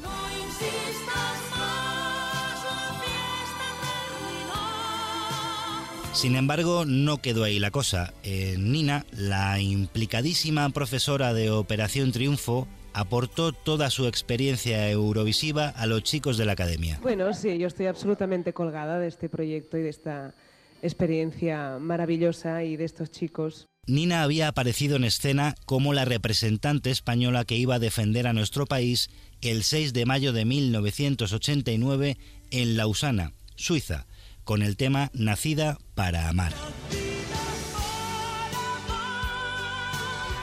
Sin 6.12 6.36
embargo, 6.36 6.84
no 6.84 7.18
quedó 7.18 7.44
ahí 7.44 7.58
la 7.58 7.70
cosa. 7.70 8.12
Eh, 8.24 8.56
Nina, 8.58 9.06
la 9.12 9.60
implicadísima 9.60 10.68
profesora 10.70 11.32
de 11.32 11.50
Operación 11.50 12.12
Triunfo, 12.12 12.66
aportó 12.92 13.52
toda 13.52 13.90
su 13.90 14.06
experiencia 14.06 14.90
eurovisiva 14.90 15.68
a 15.68 15.86
los 15.86 16.02
chicos 16.02 16.36
de 16.36 16.44
la 16.44 16.52
academia. 16.52 16.98
Bueno, 17.02 17.32
sí, 17.32 17.56
yo 17.58 17.68
estoy 17.68 17.86
absolutamente 17.86 18.52
colgada 18.52 18.98
de 18.98 19.08
este 19.08 19.28
proyecto 19.28 19.78
y 19.78 19.82
de 19.82 19.88
esta 19.88 20.34
experiencia 20.82 21.78
maravillosa 21.78 22.64
y 22.64 22.76
de 22.76 22.84
estos 22.84 23.10
chicos. 23.10 23.68
Nina 23.86 24.22
había 24.22 24.48
aparecido 24.48 24.96
en 24.96 25.04
escena 25.04 25.54
como 25.64 25.94
la 25.94 26.04
representante 26.04 26.90
española 26.90 27.44
que 27.44 27.56
iba 27.56 27.76
a 27.76 27.80
defender 27.80 28.26
a 28.26 28.32
nuestro 28.32 28.66
país 28.66 29.10
el 29.40 29.62
6 29.62 29.92
de 29.92 30.06
mayo 30.06 30.32
de 30.32 30.44
1989 30.44 32.18
en 32.50 32.76
Lausana, 32.76 33.32
Suiza, 33.56 34.06
con 34.50 34.62
el 34.62 34.76
tema 34.76 35.12
Nacida 35.14 35.78
para 35.95 36.28
Amar. 36.28 36.52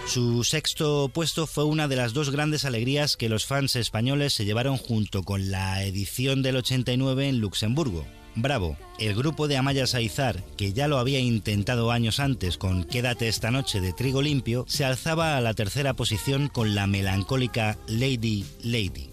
Su 0.05 0.45
sexto 0.45 1.11
puesto 1.13 1.45
fue 1.45 1.65
una 1.65 1.89
de 1.89 1.97
las 1.97 2.13
dos 2.13 2.29
grandes 2.29 2.63
alegrías 2.63 3.17
que 3.17 3.27
los 3.27 3.45
fans 3.45 3.75
españoles 3.75 4.31
se 4.31 4.45
llevaron 4.45 4.77
junto 4.77 5.23
con 5.23 5.51
la 5.51 5.83
edición 5.83 6.41
del 6.41 6.55
89 6.55 7.27
en 7.27 7.39
Luxemburgo. 7.39 8.07
Bravo, 8.33 8.77
el 8.97 9.13
grupo 9.13 9.49
de 9.49 9.57
Amaya 9.57 9.85
Saizar, 9.85 10.41
que 10.55 10.71
ya 10.71 10.87
lo 10.87 10.99
había 10.99 11.19
intentado 11.19 11.91
años 11.91 12.21
antes 12.21 12.57
con 12.57 12.85
Quédate 12.85 13.27
esta 13.27 13.51
noche 13.51 13.81
de 13.81 13.91
Trigo 13.91 14.21
Limpio, 14.21 14.63
se 14.69 14.85
alzaba 14.85 15.35
a 15.35 15.41
la 15.41 15.53
tercera 15.53 15.95
posición 15.95 16.47
con 16.47 16.75
la 16.75 16.87
melancólica 16.87 17.77
Lady 17.89 18.45
Lady. 18.63 19.09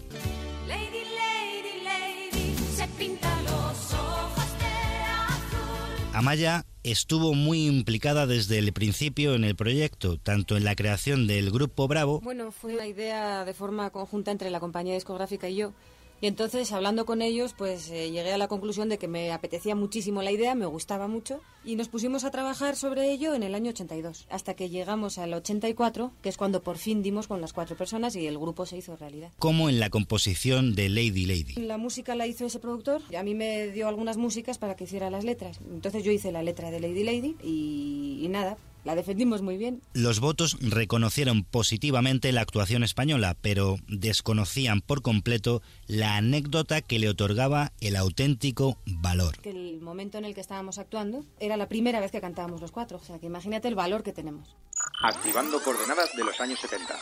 Amaya 6.15 6.65
estuvo 6.83 7.33
muy 7.33 7.67
implicada 7.67 8.25
desde 8.25 8.57
el 8.57 8.71
principio 8.71 9.35
en 9.35 9.43
el 9.43 9.53
proyecto, 9.57 10.17
tanto 10.17 10.55
en 10.55 10.63
la 10.63 10.73
creación 10.73 11.27
del 11.27 11.51
grupo 11.51 11.89
Bravo. 11.89 12.21
Bueno, 12.21 12.53
fue 12.53 12.73
una 12.73 12.87
idea 12.87 13.43
de 13.43 13.53
forma 13.53 13.89
conjunta 13.89 14.31
entre 14.31 14.49
la 14.49 14.61
compañía 14.61 14.93
discográfica 14.93 15.49
y 15.49 15.57
yo. 15.57 15.73
Y 16.21 16.27
entonces, 16.27 16.71
hablando 16.71 17.05
con 17.05 17.21
ellos, 17.21 17.53
pues 17.57 17.89
eh, 17.89 18.09
llegué 18.09 18.33
a 18.33 18.37
la 18.37 18.47
conclusión 18.47 18.89
de 18.89 18.97
que 18.97 19.07
me 19.07 19.31
apetecía 19.31 19.75
muchísimo 19.75 20.21
la 20.21 20.31
idea, 20.31 20.55
me 20.55 20.65
gustaba 20.65 21.07
mucho, 21.07 21.41
y 21.63 21.75
nos 21.75 21.89
pusimos 21.89 22.23
a 22.23 22.31
trabajar 22.31 22.75
sobre 22.75 23.11
ello 23.11 23.33
en 23.33 23.43
el 23.43 23.53
año 23.53 23.71
82, 23.71 24.27
hasta 24.29 24.53
que 24.53 24.69
llegamos 24.69 25.17
al 25.17 25.33
84, 25.33 26.13
que 26.21 26.29
es 26.29 26.37
cuando 26.37 26.63
por 26.63 26.77
fin 26.77 27.03
dimos 27.03 27.27
con 27.27 27.41
las 27.41 27.53
cuatro 27.53 27.75
personas 27.75 28.15
y 28.15 28.27
el 28.27 28.37
grupo 28.37 28.65
se 28.65 28.77
hizo 28.77 28.95
realidad. 28.95 29.31
Como 29.39 29.69
en 29.69 29.79
la 29.79 29.89
composición 29.89 30.73
de 30.73 30.89
Lady 30.89 31.25
Lady. 31.25 31.55
La 31.55 31.77
música 31.77 32.15
la 32.15 32.27
hizo 32.27 32.45
ese 32.45 32.59
productor, 32.59 33.01
y 33.09 33.15
a 33.15 33.23
mí 33.23 33.35
me 33.35 33.67
dio 33.67 33.87
algunas 33.87 34.17
músicas 34.17 34.57
para 34.57 34.75
que 34.75 34.85
hiciera 34.85 35.09
las 35.09 35.25
letras. 35.25 35.59
Entonces 35.69 36.03
yo 36.03 36.11
hice 36.11 36.31
la 36.31 36.43
letra 36.43 36.71
de 36.71 36.79
Lady 36.79 37.03
Lady 37.03 37.35
y, 37.43 38.19
y 38.23 38.27
nada, 38.29 38.57
la 38.85 38.95
defendimos 38.95 39.41
muy 39.41 39.57
bien. 39.57 39.81
Los 39.93 40.19
votos 40.19 40.57
reconocieron 40.61 41.43
positivamente 41.43 42.31
la 42.31 42.41
actuación 42.41 42.83
española, 42.83 43.35
pero 43.41 43.77
desconocían 43.87 44.81
por 44.81 45.01
completo 45.01 45.61
la 45.87 46.15
anécdota 46.17 46.81
que 46.81 46.99
le 46.99 47.09
otorgaba 47.09 47.73
el 47.81 47.95
auténtico 47.95 48.77
valor. 48.85 49.41
Que 49.41 49.49
el 49.49 49.81
momento 49.81 50.19
en 50.19 50.25
el 50.25 50.35
que 50.35 50.41
estábamos 50.41 50.77
actuando 50.77 51.25
era 51.39 51.57
la 51.57 51.67
primera 51.67 51.99
vez 51.99 52.11
que 52.11 52.21
cantábamos 52.21 52.61
los 52.61 52.71
cuatro, 52.71 52.99
o 53.01 53.03
sea 53.03 53.19
que 53.19 53.25
imagínate 53.25 53.67
el 53.67 53.75
valor 53.75 54.03
que 54.03 54.13
tenemos. 54.13 54.55
Activando 55.01 55.61
coordenadas 55.61 56.15
de 56.15 56.23
los 56.23 56.39
años 56.39 56.59
70. 56.59 56.95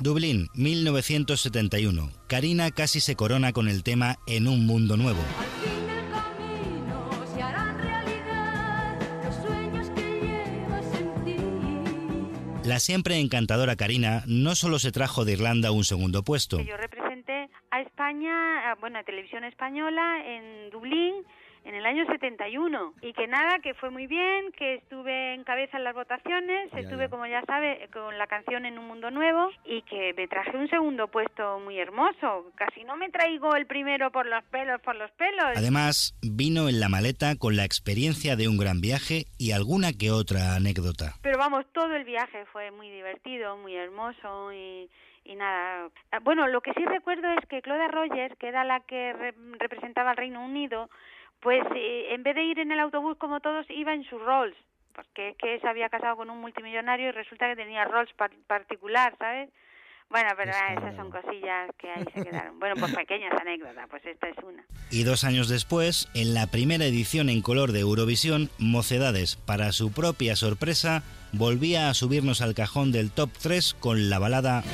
Dublín, 0.00 0.48
1971. 0.54 2.10
Karina 2.26 2.70
casi 2.72 3.00
se 3.00 3.14
corona 3.14 3.52
con 3.52 3.68
el 3.68 3.84
tema 3.84 4.18
En 4.26 4.48
un 4.48 4.66
mundo 4.66 4.96
nuevo. 4.96 5.20
La 12.70 12.78
siempre 12.78 13.18
encantadora 13.18 13.74
Karina 13.74 14.22
no 14.28 14.54
solo 14.54 14.78
se 14.78 14.92
trajo 14.92 15.24
de 15.24 15.32
Irlanda 15.32 15.72
un 15.72 15.82
segundo 15.82 16.22
puesto. 16.22 16.60
Yo 16.60 16.76
representé 16.76 17.50
a 17.72 17.80
España, 17.80 18.76
bueno, 18.80 19.00
a 19.00 19.02
Televisión 19.02 19.42
Española 19.42 20.22
en 20.24 20.70
Dublín 20.70 21.14
en 21.70 21.76
el 21.76 21.86
año 21.86 22.04
71 22.06 22.94
y 23.00 23.12
que 23.12 23.28
nada, 23.28 23.60
que 23.60 23.74
fue 23.74 23.90
muy 23.90 24.08
bien, 24.08 24.50
que 24.58 24.74
estuve 24.74 25.34
en 25.34 25.44
cabeza 25.44 25.78
en 25.78 25.84
las 25.84 25.94
votaciones, 25.94 26.68
estuve 26.74 27.08
como 27.08 27.26
ya 27.26 27.42
sabe 27.46 27.88
con 27.92 28.18
la 28.18 28.26
canción 28.26 28.66
En 28.66 28.76
un 28.76 28.88
mundo 28.88 29.10
nuevo 29.12 29.50
y 29.64 29.82
que 29.82 30.12
me 30.16 30.26
traje 30.26 30.56
un 30.56 30.68
segundo 30.68 31.06
puesto 31.08 31.60
muy 31.60 31.78
hermoso, 31.78 32.50
casi 32.56 32.82
no 32.82 32.96
me 32.96 33.08
traigo 33.10 33.54
el 33.54 33.66
primero 33.66 34.10
por 34.10 34.26
los 34.26 34.42
pelos, 34.46 34.80
por 34.80 34.96
los 34.96 35.12
pelos. 35.12 35.52
Además, 35.54 36.18
vino 36.22 36.68
en 36.68 36.80
la 36.80 36.88
maleta 36.88 37.36
con 37.36 37.56
la 37.56 37.64
experiencia 37.64 38.34
de 38.34 38.48
un 38.48 38.58
gran 38.58 38.80
viaje 38.80 39.26
y 39.38 39.52
alguna 39.52 39.92
que 39.92 40.10
otra 40.10 40.56
anécdota. 40.56 41.14
Pero 41.22 41.38
vamos, 41.38 41.66
todo 41.72 41.94
el 41.94 42.02
viaje 42.02 42.46
fue 42.52 42.72
muy 42.72 42.90
divertido, 42.90 43.56
muy 43.56 43.76
hermoso 43.76 44.52
y 44.52 44.90
y 45.24 45.36
nada. 45.36 45.90
Bueno, 46.22 46.48
lo 46.48 46.60
que 46.60 46.72
sí 46.72 46.84
recuerdo 46.84 47.28
es 47.38 47.46
que 47.46 47.62
Cloda 47.62 47.88
Rogers, 47.88 48.36
que 48.38 48.48
era 48.48 48.64
la 48.64 48.80
que 48.80 49.12
re 49.12 49.34
representaba 49.58 50.10
al 50.10 50.16
Reino 50.16 50.44
Unido, 50.44 50.88
pues 51.40 51.62
eh, 51.74 52.14
en 52.14 52.22
vez 52.22 52.34
de 52.34 52.44
ir 52.44 52.58
en 52.58 52.72
el 52.72 52.80
autobús 52.80 53.16
como 53.18 53.40
todos, 53.40 53.66
iba 53.70 53.94
en 53.94 54.04
su 54.04 54.18
Rolls, 54.18 54.56
porque 54.94 55.30
es 55.30 55.36
que 55.36 55.58
se 55.60 55.68
había 55.68 55.88
casado 55.88 56.16
con 56.16 56.30
un 56.30 56.40
multimillonario 56.40 57.08
y 57.08 57.12
resulta 57.12 57.48
que 57.48 57.56
tenía 57.56 57.84
Rolls 57.84 58.12
par 58.14 58.30
particular, 58.46 59.14
¿sabes? 59.18 59.50
Bueno, 60.10 60.28
pero 60.36 60.50
ah, 60.52 60.74
esas 60.74 60.96
son 60.96 61.08
cosillas 61.08 61.70
que 61.78 61.88
ahí 61.88 62.04
se 62.12 62.24
quedaron. 62.24 62.58
Bueno, 62.58 62.74
pues 62.80 62.92
pequeñas 62.96 63.32
anécdotas, 63.40 63.88
pues 63.88 64.04
esta 64.04 64.28
es 64.28 64.36
una. 64.38 64.64
Y 64.90 65.04
dos 65.04 65.22
años 65.22 65.48
después, 65.48 66.08
en 66.14 66.34
la 66.34 66.48
primera 66.48 66.84
edición 66.84 67.28
en 67.28 67.42
color 67.42 67.70
de 67.70 67.80
Eurovisión, 67.80 68.50
Mocedades, 68.58 69.36
para 69.36 69.70
su 69.70 69.92
propia 69.92 70.34
sorpresa, 70.34 71.04
volvía 71.32 71.88
a 71.88 71.94
subirnos 71.94 72.40
al 72.40 72.54
cajón 72.54 72.90
del 72.90 73.12
top 73.12 73.30
3 73.40 73.74
con 73.74 74.10
la 74.10 74.18
balada 74.18 74.64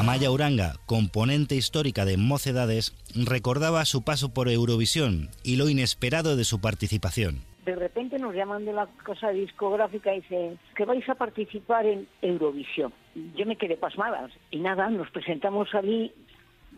Amaya 0.00 0.30
Uranga, 0.30 0.76
componente 0.86 1.56
histórica 1.56 2.06
de 2.06 2.16
Mocedades, 2.16 2.96
recordaba 3.14 3.84
su 3.84 4.02
paso 4.02 4.32
por 4.32 4.48
Eurovisión 4.48 5.28
y 5.44 5.56
lo 5.56 5.68
inesperado 5.68 6.36
de 6.36 6.44
su 6.44 6.58
participación. 6.58 7.44
De 7.66 7.76
repente 7.76 8.18
nos 8.18 8.34
llaman 8.34 8.64
de 8.64 8.72
la 8.72 8.86
cosa 9.04 9.28
discográfica 9.28 10.14
y 10.14 10.22
dicen 10.22 10.58
que 10.74 10.86
vais 10.86 11.06
a 11.06 11.16
participar 11.16 11.84
en 11.84 12.08
Eurovisión. 12.22 12.94
Yo 13.36 13.44
me 13.44 13.56
quedé 13.56 13.76
pasmada 13.76 14.30
y 14.50 14.60
nada, 14.60 14.88
nos 14.88 15.10
presentamos 15.10 15.68
allí 15.74 16.10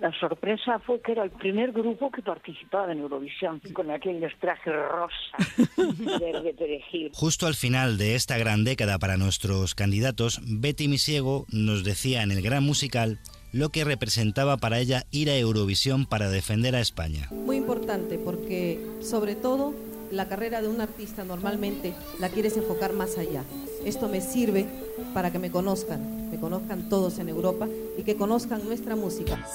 la 0.02 0.12
sorpresa 0.18 0.80
fue 0.80 1.00
que 1.00 1.12
era 1.12 1.22
el 1.22 1.30
primer 1.30 1.70
grupo 1.70 2.10
que 2.10 2.22
participaba 2.22 2.90
en 2.90 2.98
Eurovisión, 2.98 3.62
con 3.72 3.88
aquellos 3.92 4.32
trajes 4.40 4.74
rosa, 4.74 5.94
verde 6.18 6.54
perejil. 6.58 7.12
Justo 7.14 7.46
al 7.46 7.54
final 7.54 7.98
de 7.98 8.16
esta 8.16 8.36
gran 8.36 8.64
década 8.64 8.98
para 8.98 9.16
nuestros 9.16 9.76
candidatos, 9.76 10.40
Betty 10.44 10.88
Misiego 10.88 11.46
nos 11.52 11.84
decía 11.84 12.24
en 12.24 12.32
el 12.32 12.42
gran 12.42 12.64
musical 12.64 13.20
lo 13.52 13.68
que 13.68 13.84
representaba 13.84 14.56
para 14.56 14.80
ella 14.80 15.04
ir 15.12 15.30
a 15.30 15.38
Eurovisión 15.38 16.04
para 16.04 16.30
defender 16.30 16.74
a 16.74 16.80
España. 16.80 17.28
Muy 17.30 17.56
importante 17.58 18.18
porque, 18.18 18.84
sobre 19.02 19.36
todo, 19.36 19.72
la 20.10 20.26
carrera 20.26 20.60
de 20.62 20.68
un 20.68 20.80
artista 20.80 21.22
normalmente 21.22 21.94
la 22.18 22.28
quieres 22.28 22.56
enfocar 22.56 22.92
más 22.92 23.18
allá. 23.18 23.44
Esto 23.84 24.08
me 24.08 24.20
sirve 24.20 24.66
para 25.14 25.30
que 25.30 25.38
me 25.38 25.52
conozcan, 25.52 26.21
me 26.32 26.40
conozcan 26.40 26.88
todos 26.88 27.18
en 27.18 27.28
Europa 27.28 27.68
y 27.98 28.02
que 28.02 28.16
conozcan 28.16 28.64
nuestra 28.64 28.96
música. 28.96 29.46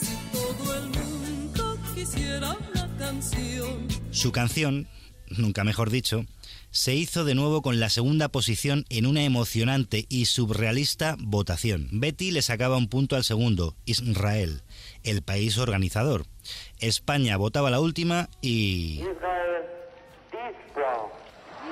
Su 4.11 4.31
canción, 4.31 4.87
nunca 5.37 5.63
mejor 5.63 5.89
dicho, 5.89 6.25
se 6.69 6.93
hizo 6.93 7.25
de 7.25 7.33
nuevo 7.33 7.63
con 7.63 7.79
la 7.79 7.89
segunda 7.89 8.29
posición 8.29 8.85
en 8.89 9.07
una 9.07 9.23
emocionante 9.23 10.05
y 10.07 10.25
surrealista 10.25 11.15
votación. 11.19 11.89
Betty 11.93 12.29
le 12.29 12.43
sacaba 12.43 12.77
un 12.77 12.89
punto 12.89 13.15
al 13.15 13.23
segundo, 13.23 13.75
Israel, 13.85 14.61
el 15.03 15.23
país 15.23 15.57
organizador. 15.57 16.25
España 16.79 17.37
votaba 17.37 17.71
la 17.71 17.79
última 17.79 18.29
y... 18.41 19.01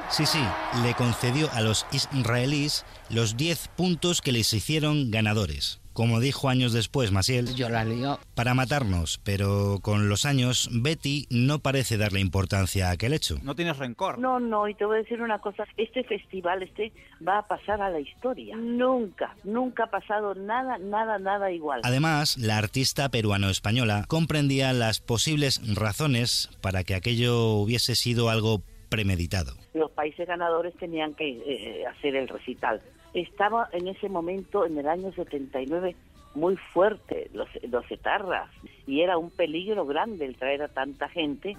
Sí, 0.10 0.26
sí, 0.26 0.44
le 0.84 0.94
concedió 0.94 1.50
a 1.52 1.62
los 1.62 1.86
israelíes 1.92 2.86
los 3.10 3.38
10 3.38 3.70
puntos 3.70 4.22
que 4.22 4.32
les 4.32 4.54
hicieron 4.54 5.12
ganadores. 5.12 5.82
Como 5.94 6.20
dijo 6.20 6.50
años 6.50 6.74
después 6.74 7.14
Masiel, 7.14 7.56
yo 7.56 7.70
la 7.70 7.86
lío. 7.86 8.20
Para 8.34 8.54
matarnos, 8.54 9.22
pero 9.24 9.80
con 9.82 10.10
los 10.10 10.26
años, 10.26 10.70
Betty 10.74 11.26
no 11.30 11.60
parece 11.60 11.96
darle 11.96 12.20
importancia 12.20 12.90
a 12.90 12.92
aquel 12.92 13.14
hecho. 13.14 13.38
No 13.44 13.56
tienes 13.56 13.78
rencor. 13.78 14.20
No, 14.20 14.42
no, 14.42 14.68
y 14.68 14.76
te 14.76 14.84
voy 14.84 14.98
a 14.98 15.00
decir 15.04 15.22
una 15.22 15.40
cosa, 15.40 15.64
este 15.78 16.04
festival 16.04 16.64
este 16.64 16.92
va 17.26 17.38
a 17.38 17.48
pasar 17.48 17.82
a 17.82 17.90
la 17.90 18.02
historia. 18.02 18.58
Nunca, 18.58 19.38
nunca 19.46 19.86
ha 19.86 19.90
pasado 19.90 20.36
nada, 20.36 20.78
nada, 20.80 21.18
nada 21.18 21.50
igual. 21.52 21.80
Además, 21.84 22.38
la 22.38 22.58
artista 22.58 23.08
peruano-española 23.08 24.04
comprendía 24.10 24.74
las 24.74 25.00
posibles 25.00 25.62
razones 25.76 26.50
para 26.60 26.84
que 26.84 26.96
aquello 26.96 27.52
hubiese 27.52 27.96
sido 27.96 28.30
algo 28.30 28.62
premeditado. 28.96 29.54
Los 29.74 29.92
países 29.92 30.28
ganadores 30.28 30.74
tenían 30.78 31.14
que 31.16 31.28
eh, 31.28 31.86
hacer 31.86 32.16
el 32.16 32.28
recital. 32.28 32.82
Estaba 33.14 33.70
en 33.74 33.88
ese 33.88 34.08
momento, 34.10 34.66
en 34.66 34.78
el 34.78 34.88
año 34.88 35.12
79, 35.14 35.96
muy 36.34 36.58
fuerte 36.74 37.30
los, 37.34 37.48
los 37.70 37.90
etarras 37.92 38.50
y 38.88 39.02
era 39.02 39.18
un 39.18 39.32
peligro 39.32 39.86
grande 39.86 40.26
el 40.26 40.36
traer 40.36 40.64
a 40.64 40.68
tanta 40.68 41.10
gente. 41.10 41.56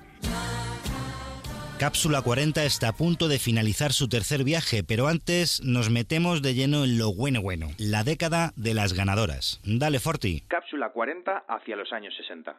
Cápsula 1.79 2.23
40 2.23 2.65
está 2.65 2.89
a 2.89 2.93
punto 2.93 3.29
de 3.29 3.39
finalizar 3.39 3.93
su 3.93 4.09
tercer 4.09 4.45
viaje, 4.45 4.83
pero 4.83 5.09
antes 5.09 5.63
nos 5.63 5.91
metemos 5.91 6.41
de 6.41 6.55
lleno 6.55 6.85
en 6.85 6.97
lo 6.97 7.13
bueno 7.15 7.43
bueno, 7.43 7.69
la 7.77 8.03
década 8.03 8.53
de 8.57 8.73
las 8.73 8.95
ganadoras. 8.95 9.61
Dale, 9.63 10.01
Forti. 10.01 10.43
Cápsula 10.49 10.89
40 10.91 11.45
hacia 11.47 11.77
los 11.77 11.93
años 11.93 12.15
60. 12.17 12.57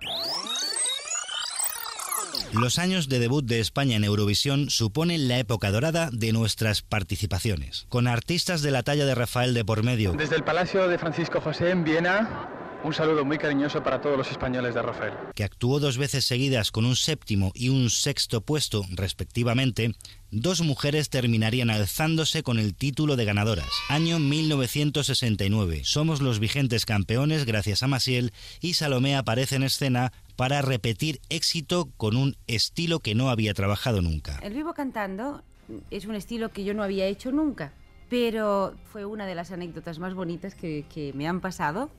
Los 2.54 2.80
años 2.80 3.10
de 3.10 3.20
debut 3.20 3.46
de 3.46 3.60
España 3.60 3.98
en 3.98 4.04
Eurovisión 4.04 4.70
suponen 4.70 5.28
la 5.28 5.38
época 5.40 5.72
dorada 5.72 6.10
de 6.12 6.32
nuestras 6.34 6.82
participaciones, 6.82 7.86
con 7.90 8.08
artistas 8.08 8.62
de 8.62 8.72
la 8.72 8.84
talla 8.84 9.06
de 9.06 9.16
Rafael 9.16 9.54
de 9.54 9.66
por 9.66 9.84
medio, 9.84 10.14
Desde 10.14 10.36
el 10.36 10.44
Palacio 10.44 10.88
de 10.88 10.98
Francisco 10.98 11.42
José 11.42 11.70
en 11.72 11.84
Viena, 11.84 12.50
un 12.84 12.94
saludo 12.94 13.26
muy 13.26 13.38
cariñoso 13.38 13.84
para 13.84 14.02
todos 14.02 14.18
los 14.18 14.32
españoles 14.32 14.74
de 14.76 14.82
Rafael. 14.82 15.14
que 15.36 15.44
actuó 15.44 15.80
dos 15.80 15.98
veces 15.98 16.26
seguidas 16.26 16.72
con 16.72 16.86
un 16.86 16.96
séptimo 16.96 17.52
y 17.54 17.70
un 17.70 17.90
sexto 17.90 18.42
puesto, 18.42 18.84
respectivamente, 18.92 19.94
dos 20.32 20.62
mujeres 20.62 21.10
terminarían 21.10 21.70
alzándose 21.70 22.44
con 22.44 22.60
el 22.60 22.76
título 22.76 23.16
de 23.16 23.26
ganadoras. 23.26 23.70
Año 23.90 24.20
1969. 24.20 25.82
Somos 25.84 26.22
los 26.22 26.40
vigentes 26.40 26.86
campeones 26.86 27.46
gracias 27.46 27.84
a 27.84 27.88
Maciel 27.88 28.32
y 28.62 28.76
Salomé 28.76 29.16
aparece 29.16 29.56
en 29.56 29.64
escena 29.64 30.14
para 30.38 30.62
repetir 30.62 31.20
éxito 31.30 31.90
con 31.98 32.16
un 32.16 32.38
estilo 32.46 33.00
que 33.00 33.16
no 33.16 33.30
había 33.30 33.54
trabajado 33.54 34.02
nunca. 34.02 34.40
El 34.42 34.54
vivo 34.54 34.74
cantando 34.74 35.44
es 35.92 36.06
un 36.06 36.16
estilo 36.16 36.54
que 36.54 36.64
yo 36.64 36.74
no 36.74 36.84
había 36.84 37.08
hecho 37.08 37.32
nunca, 37.32 37.74
pero 38.08 38.76
fue 38.94 39.04
una 39.04 39.26
de 39.26 39.36
las 39.36 39.52
anécdotas 39.52 40.00
más 40.00 40.14
bonitas 40.14 40.56
que, 40.56 40.86
que 40.94 41.12
me 41.14 41.28
han 41.28 41.42
pasado. 41.42 41.90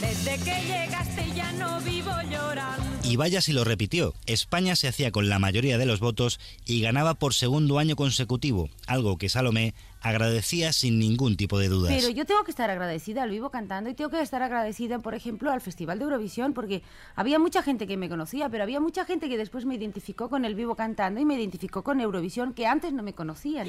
Desde 0.00 0.38
que 0.38 0.62
llegaste 0.66 1.32
ya 1.34 1.52
no 1.52 1.80
vivo 1.80 2.12
llorando. 2.30 2.86
Y 3.02 3.16
vaya 3.16 3.40
si 3.40 3.52
lo 3.52 3.64
repitió. 3.64 4.14
España 4.26 4.76
se 4.76 4.88
hacía 4.88 5.10
con 5.10 5.28
la 5.28 5.40
mayoría 5.40 5.78
de 5.78 5.86
los 5.86 6.00
votos 6.00 6.38
y 6.64 6.80
ganaba 6.80 7.14
por 7.14 7.34
segundo 7.34 7.78
año 7.78 7.96
consecutivo, 7.96 8.70
algo 8.86 9.18
que 9.18 9.28
Salomé 9.28 9.74
agradecía 10.02 10.72
sin 10.72 10.98
ningún 10.98 11.36
tipo 11.36 11.58
de 11.58 11.68
dudas. 11.68 11.92
Pero 11.94 12.10
yo 12.10 12.24
tengo 12.26 12.44
que 12.44 12.50
estar 12.50 12.70
agradecida 12.70 13.22
al 13.22 13.30
vivo 13.30 13.50
cantando 13.50 13.88
y 13.88 13.94
tengo 13.94 14.10
que 14.10 14.20
estar 14.20 14.42
agradecida, 14.42 14.98
por 14.98 15.14
ejemplo, 15.14 15.50
al 15.50 15.60
Festival 15.60 15.98
de 15.98 16.04
Eurovisión, 16.04 16.52
porque 16.52 16.82
había 17.14 17.38
mucha 17.38 17.62
gente 17.62 17.86
que 17.86 17.96
me 17.96 18.08
conocía, 18.08 18.48
pero 18.48 18.64
había 18.64 18.80
mucha 18.80 19.04
gente 19.04 19.28
que 19.28 19.38
después 19.38 19.64
me 19.64 19.76
identificó 19.76 20.28
con 20.28 20.44
el 20.44 20.54
vivo 20.54 20.74
cantando 20.74 21.20
y 21.20 21.24
me 21.24 21.34
identificó 21.34 21.82
con 21.82 22.00
Eurovisión, 22.00 22.52
que 22.52 22.66
antes 22.66 22.92
no 22.92 23.02
me 23.02 23.14
conocían. 23.14 23.68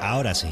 Ahora 0.00 0.34
sí. 0.34 0.48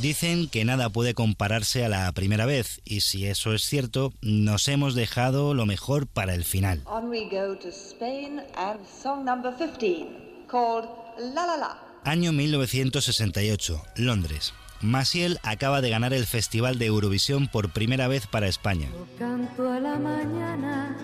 Dicen 0.00 0.48
que 0.50 0.66
nada 0.66 0.90
puede 0.90 1.14
compararse 1.14 1.82
a 1.82 1.88
la 1.88 2.12
primera 2.12 2.44
vez, 2.44 2.82
y 2.84 3.00
si 3.00 3.26
eso 3.26 3.54
es 3.54 3.62
cierto, 3.62 4.12
nos 4.20 4.68
hemos 4.68 4.94
dejado 4.94 5.54
lo 5.54 5.64
mejor 5.64 6.06
para 6.06 6.34
el 6.34 6.44
final. 6.44 6.82
On 6.84 7.08
we 7.08 7.26
go 7.30 7.56
to 7.56 7.68
Spain 7.68 8.42
and 8.56 8.80
song 8.86 9.24
number 9.24 9.54
15, 9.56 10.46
called 10.48 10.86
La 11.18 11.46
La 11.46 11.56
La. 11.56 11.85
Año 12.06 12.30
1968, 12.30 13.82
Londres. 13.96 14.54
Maciel 14.80 15.40
acaba 15.42 15.80
de 15.80 15.90
ganar 15.90 16.14
el 16.14 16.24
Festival 16.24 16.78
de 16.78 16.86
Eurovisión 16.86 17.48
por 17.48 17.70
primera 17.70 18.06
vez 18.06 18.28
para 18.28 18.46
España. 18.46 18.88
Canto 19.18 19.72
a 19.72 19.80
la 19.80 19.98
mañana 19.98 20.96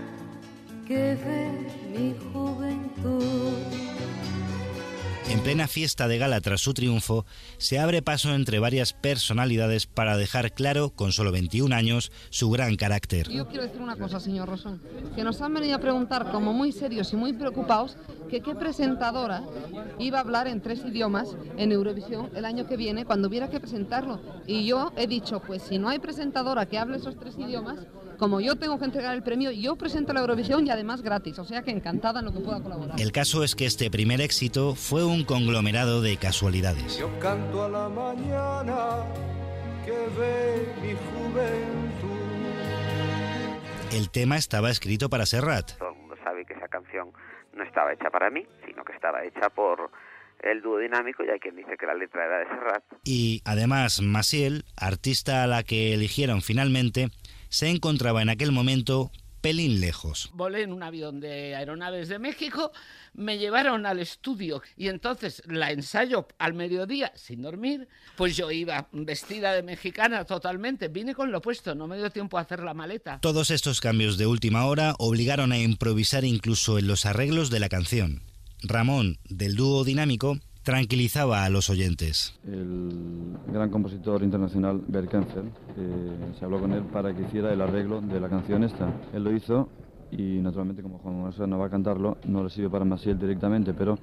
que 0.86 1.18
mi 1.90 2.14
juventud. 2.32 3.56
En 5.32 5.40
plena 5.40 5.66
fiesta 5.66 6.08
de 6.08 6.18
gala 6.18 6.42
tras 6.42 6.60
su 6.60 6.74
triunfo, 6.74 7.24
se 7.56 7.78
abre 7.78 8.02
paso 8.02 8.34
entre 8.34 8.58
varias 8.58 8.92
personalidades 8.92 9.86
para 9.86 10.18
dejar 10.18 10.52
claro, 10.52 10.90
con 10.90 11.10
solo 11.10 11.32
21 11.32 11.74
años, 11.74 12.12
su 12.28 12.50
gran 12.50 12.76
carácter. 12.76 13.30
Yo 13.30 13.48
quiero 13.48 13.62
decir 13.62 13.80
una 13.80 13.96
cosa, 13.96 14.20
señor 14.20 14.50
Rosón, 14.50 14.82
que 15.16 15.24
nos 15.24 15.40
han 15.40 15.54
venido 15.54 15.76
a 15.76 15.78
preguntar 15.78 16.30
como 16.30 16.52
muy 16.52 16.70
serios 16.70 17.14
y 17.14 17.16
muy 17.16 17.32
preocupados 17.32 17.96
que 18.28 18.42
qué 18.42 18.54
presentadora 18.54 19.42
iba 19.98 20.18
a 20.18 20.20
hablar 20.20 20.48
en 20.48 20.60
tres 20.60 20.84
idiomas 20.84 21.34
en 21.56 21.72
Eurovisión 21.72 22.28
el 22.34 22.44
año 22.44 22.66
que 22.66 22.76
viene 22.76 23.06
cuando 23.06 23.28
hubiera 23.28 23.48
que 23.48 23.58
presentarlo. 23.58 24.20
Y 24.46 24.66
yo 24.66 24.92
he 24.98 25.06
dicho, 25.06 25.40
pues 25.40 25.62
si 25.62 25.78
no 25.78 25.88
hay 25.88 25.98
presentadora 25.98 26.66
que 26.66 26.76
hable 26.76 26.98
esos 26.98 27.18
tres 27.18 27.38
idiomas, 27.38 27.78
como 28.22 28.40
yo 28.40 28.54
tengo 28.54 28.78
que 28.78 28.84
entregar 28.84 29.16
el 29.16 29.24
premio, 29.24 29.50
yo 29.50 29.74
presento 29.74 30.12
la 30.12 30.20
Eurovisión 30.20 30.64
y 30.64 30.70
además 30.70 31.02
gratis, 31.02 31.40
o 31.40 31.44
sea 31.44 31.62
que 31.62 31.72
encantada 31.72 32.20
en 32.20 32.26
lo 32.26 32.32
que 32.32 32.38
pueda 32.38 32.62
colaborar. 32.62 33.00
El 33.00 33.10
caso 33.10 33.42
es 33.42 33.56
que 33.56 33.66
este 33.66 33.90
primer 33.90 34.20
éxito 34.20 34.76
fue 34.76 35.04
un 35.04 35.24
conglomerado 35.24 36.00
de 36.00 36.16
casualidades. 36.16 36.98
Yo 36.98 37.10
canto 37.18 37.64
a 37.64 37.68
la 37.68 37.88
mañana 37.88 39.06
que 39.84 39.90
ve 40.16 40.72
mi 40.80 40.92
juventud. 40.92 42.12
El 43.92 44.08
tema 44.08 44.36
estaba 44.36 44.70
escrito 44.70 45.10
para 45.10 45.26
Serrat, 45.26 45.72
Todo 45.76 45.88
el 45.90 45.96
mundo 45.96 46.14
sabe 46.22 46.44
que 46.46 46.54
esa 46.54 46.68
canción 46.68 47.10
no 47.56 47.64
estaba 47.64 47.92
hecha 47.92 48.08
para 48.08 48.30
mí, 48.30 48.46
sino 48.64 48.84
que 48.84 48.92
estaba 48.92 49.24
hecha 49.24 49.50
por 49.50 49.90
el 50.44 50.62
dúo 50.62 50.78
dinámico 50.78 51.24
y 51.24 51.30
hay 51.30 51.40
quien 51.40 51.56
dice 51.56 51.76
que 51.76 51.86
la 51.86 51.94
letra 51.94 52.24
era 52.24 52.38
de 52.38 52.44
Serrat. 52.46 52.84
y 53.02 53.42
además 53.44 54.00
Maciel, 54.00 54.64
artista 54.76 55.42
a 55.42 55.48
la 55.48 55.64
que 55.64 55.94
eligieron 55.94 56.40
finalmente, 56.40 57.08
se 57.52 57.68
encontraba 57.68 58.22
en 58.22 58.30
aquel 58.30 58.50
momento 58.50 59.12
pelín 59.42 59.78
lejos. 59.80 60.30
Volé 60.32 60.62
en 60.62 60.72
un 60.72 60.82
avión 60.82 61.20
de 61.20 61.54
aeronaves 61.54 62.08
de 62.08 62.18
México, 62.18 62.72
me 63.12 63.36
llevaron 63.36 63.84
al 63.84 63.98
estudio 63.98 64.62
y 64.74 64.88
entonces 64.88 65.42
la 65.46 65.70
ensayo 65.70 66.26
al 66.38 66.54
mediodía 66.54 67.12
sin 67.14 67.42
dormir, 67.42 67.88
pues 68.16 68.38
yo 68.38 68.50
iba 68.50 68.88
vestida 68.92 69.52
de 69.52 69.62
mexicana 69.62 70.24
totalmente, 70.24 70.88
vine 70.88 71.14
con 71.14 71.30
lo 71.30 71.42
puesto, 71.42 71.74
no 71.74 71.86
me 71.86 71.98
dio 71.98 72.08
tiempo 72.08 72.38
a 72.38 72.40
hacer 72.40 72.60
la 72.62 72.72
maleta. 72.72 73.20
Todos 73.20 73.50
estos 73.50 73.82
cambios 73.82 74.16
de 74.16 74.26
última 74.26 74.64
hora 74.64 74.94
obligaron 74.98 75.52
a 75.52 75.58
improvisar 75.58 76.24
incluso 76.24 76.78
en 76.78 76.86
los 76.86 77.04
arreglos 77.04 77.50
de 77.50 77.60
la 77.60 77.68
canción. 77.68 78.22
Ramón, 78.62 79.18
del 79.28 79.56
dúo 79.56 79.84
dinámico, 79.84 80.38
tranquilizaba 80.62 81.44
a 81.44 81.50
los 81.50 81.70
oyentes. 81.70 82.34
el 82.46 83.36
gran 83.52 83.70
compositor 83.70 84.22
internacional 84.22 84.80
Bert 84.86 85.10
Kaempfer, 85.10 85.44
eh, 85.76 86.32
se 86.38 86.44
habló 86.44 86.60
con 86.60 86.72
él 86.72 86.84
para 86.84 87.14
que 87.14 87.22
hiciera 87.22 87.52
el 87.52 87.60
arreglo 87.60 88.00
de 88.00 88.20
la 88.20 88.28
canción 88.28 88.64
esta. 88.64 88.92
Él 89.12 89.24
lo 89.24 89.32
hizo 89.32 89.68
y 90.12 90.40
naturalmente 90.40 90.82
como 90.82 90.98
Juan 90.98 91.22
Manuel 91.22 91.50
no 91.50 91.58
va 91.58 91.66
a 91.66 91.70
cantarlo, 91.70 92.18
no 92.26 92.44
le 92.44 92.50
sirve 92.50 92.68
para 92.68 92.84
Maciel 92.84 93.18
directamente, 93.18 93.72
pero 93.72 93.98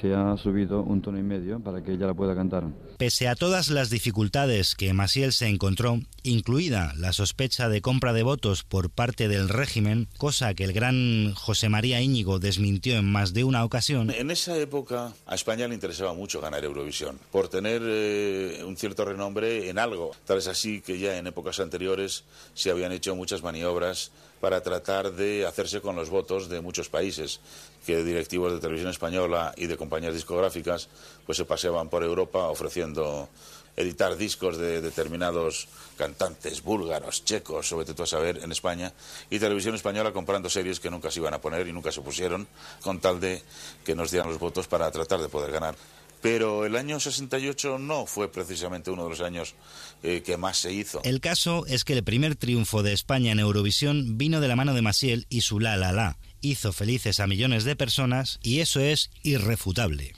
se 0.00 0.14
ha 0.14 0.36
subido 0.36 0.82
un 0.82 1.02
tono 1.02 1.18
y 1.18 1.22
medio 1.22 1.60
para 1.60 1.82
que 1.82 1.92
ella 1.92 2.06
la 2.06 2.14
pueda 2.14 2.34
cantar. 2.34 2.64
Pese 2.98 3.28
a 3.28 3.34
todas 3.34 3.70
las 3.70 3.90
dificultades 3.90 4.74
que 4.74 4.92
Maciel 4.92 5.32
se 5.32 5.48
encontró, 5.48 6.00
incluida 6.22 6.92
la 6.96 7.12
sospecha 7.12 7.68
de 7.68 7.80
compra 7.80 8.12
de 8.12 8.22
votos 8.22 8.62
por 8.62 8.90
parte 8.90 9.28
del 9.28 9.48
régimen, 9.48 10.08
cosa 10.18 10.54
que 10.54 10.64
el 10.64 10.72
gran 10.72 11.32
José 11.34 11.68
María 11.68 12.00
Íñigo 12.00 12.38
desmintió 12.38 12.98
en 12.98 13.10
más 13.10 13.32
de 13.32 13.44
una 13.44 13.64
ocasión, 13.64 14.10
En 14.10 14.30
esa 14.30 14.56
época 14.58 15.12
a 15.26 15.34
España 15.34 15.66
le 15.66 15.74
interesaba 15.74 16.12
mucho 16.12 16.40
ganar 16.40 16.64
Eurovisión, 16.64 17.18
por 17.30 17.48
tener 17.48 17.82
eh, 17.84 18.62
un 18.66 18.76
cierto 18.76 19.04
renombre 19.04 19.70
en 19.70 19.78
algo. 19.78 20.10
Tal 20.26 20.38
es 20.38 20.48
así 20.48 20.80
que 20.80 20.98
ya 20.98 21.16
en 21.16 21.26
épocas 21.26 21.60
anteriores 21.60 22.24
se 22.54 22.70
habían 22.70 22.92
hecho 22.92 23.16
muchas 23.16 23.42
maniobras 23.42 24.12
para 24.40 24.62
tratar 24.62 25.12
de 25.12 25.46
hacerse 25.46 25.80
con 25.80 25.96
los 25.96 26.08
votos 26.10 26.48
de 26.48 26.60
muchos 26.60 26.88
países, 26.88 27.40
que 27.86 28.02
directivos 28.02 28.52
de 28.52 28.60
televisión 28.60 28.90
española 28.90 29.54
y 29.56 29.66
de 29.66 29.76
compañías 29.80 30.12
discográficas 30.12 30.88
pues 31.24 31.38
se 31.38 31.46
paseaban 31.46 31.88
por 31.88 32.04
Europa 32.04 32.48
ofreciendo 32.48 33.30
editar 33.76 34.16
discos 34.16 34.58
de 34.58 34.82
determinados 34.82 35.68
cantantes 35.96 36.62
búlgaros, 36.62 37.24
checos, 37.24 37.66
sobre 37.66 37.86
todo 37.86 38.02
a 38.02 38.06
saber, 38.06 38.40
en 38.42 38.52
España, 38.52 38.92
y 39.30 39.38
Televisión 39.38 39.74
Española 39.74 40.12
comprando 40.12 40.50
series 40.50 40.80
que 40.80 40.90
nunca 40.90 41.10
se 41.10 41.20
iban 41.20 41.32
a 41.32 41.40
poner 41.40 41.66
y 41.66 41.72
nunca 41.72 41.90
se 41.90 42.02
pusieron, 42.02 42.46
con 42.82 43.00
tal 43.00 43.20
de 43.20 43.42
que 43.84 43.94
nos 43.94 44.10
dieran 44.10 44.28
los 44.28 44.38
votos 44.38 44.68
para 44.68 44.90
tratar 44.90 45.20
de 45.20 45.28
poder 45.28 45.50
ganar. 45.50 45.76
Pero 46.20 46.66
el 46.66 46.76
año 46.76 47.00
68 47.00 47.78
no 47.78 48.04
fue 48.04 48.30
precisamente 48.30 48.90
uno 48.90 49.04
de 49.04 49.10
los 49.10 49.20
años 49.22 49.54
eh, 50.02 50.22
que 50.22 50.36
más 50.36 50.58
se 50.58 50.72
hizo. 50.72 51.00
El 51.02 51.20
caso 51.20 51.64
es 51.66 51.84
que 51.84 51.94
el 51.94 52.04
primer 52.04 52.36
triunfo 52.36 52.82
de 52.82 52.92
España 52.92 53.32
en 53.32 53.40
Eurovisión 53.40 54.18
vino 54.18 54.40
de 54.40 54.48
la 54.48 54.56
mano 54.56 54.74
de 54.74 54.82
Maciel 54.82 55.26
y 55.30 55.40
su 55.40 55.60
La 55.60 55.78
La 55.78 55.92
La. 55.92 56.18
Hizo 56.42 56.72
felices 56.72 57.20
a 57.20 57.26
millones 57.26 57.64
de 57.64 57.76
personas 57.76 58.38
y 58.42 58.60
eso 58.60 58.80
es 58.80 59.10
irrefutable. 59.22 60.14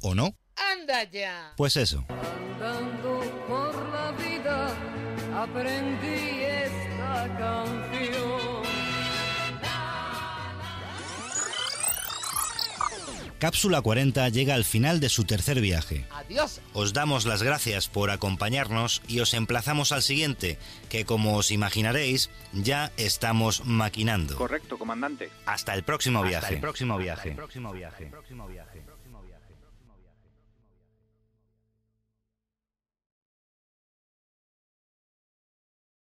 ¿O 0.00 0.14
no? 0.14 0.36
¡Anda 0.56 1.02
ya! 1.10 1.54
Pues 1.56 1.76
eso. 1.76 2.06
Andando 2.08 3.20
por 3.48 3.74
la 3.90 4.12
vida 4.12 4.76
aprendí 5.42 6.42
esta 6.42 7.36
canción. 7.36 8.35
Cápsula 13.38 13.82
40 13.82 14.28
llega 14.30 14.54
al 14.54 14.64
final 14.64 14.98
de 14.98 15.08
su 15.10 15.24
tercer 15.24 15.60
viaje. 15.60 16.06
Adiós. 16.10 16.60
Os 16.72 16.92
damos 16.94 17.26
las 17.26 17.42
gracias 17.42 17.88
por 17.88 18.10
acompañarnos 18.10 19.02
y 19.08 19.20
os 19.20 19.34
emplazamos 19.34 19.92
al 19.92 20.02
siguiente, 20.02 20.58
que 20.88 21.04
como 21.04 21.36
os 21.36 21.50
imaginaréis, 21.50 22.30
ya 22.54 22.92
estamos 22.96 23.64
maquinando. 23.66 24.36
Correcto, 24.36 24.78
comandante. 24.78 25.30
Hasta 25.44 25.74
el 25.74 25.82
próximo 25.82 26.20
Hasta 26.20 26.28
viaje. 26.30 26.54
el 26.54 26.60
próximo 26.60 26.98
viaje. 26.98 27.30
próximo 27.32 27.72
viaje. 27.72 28.10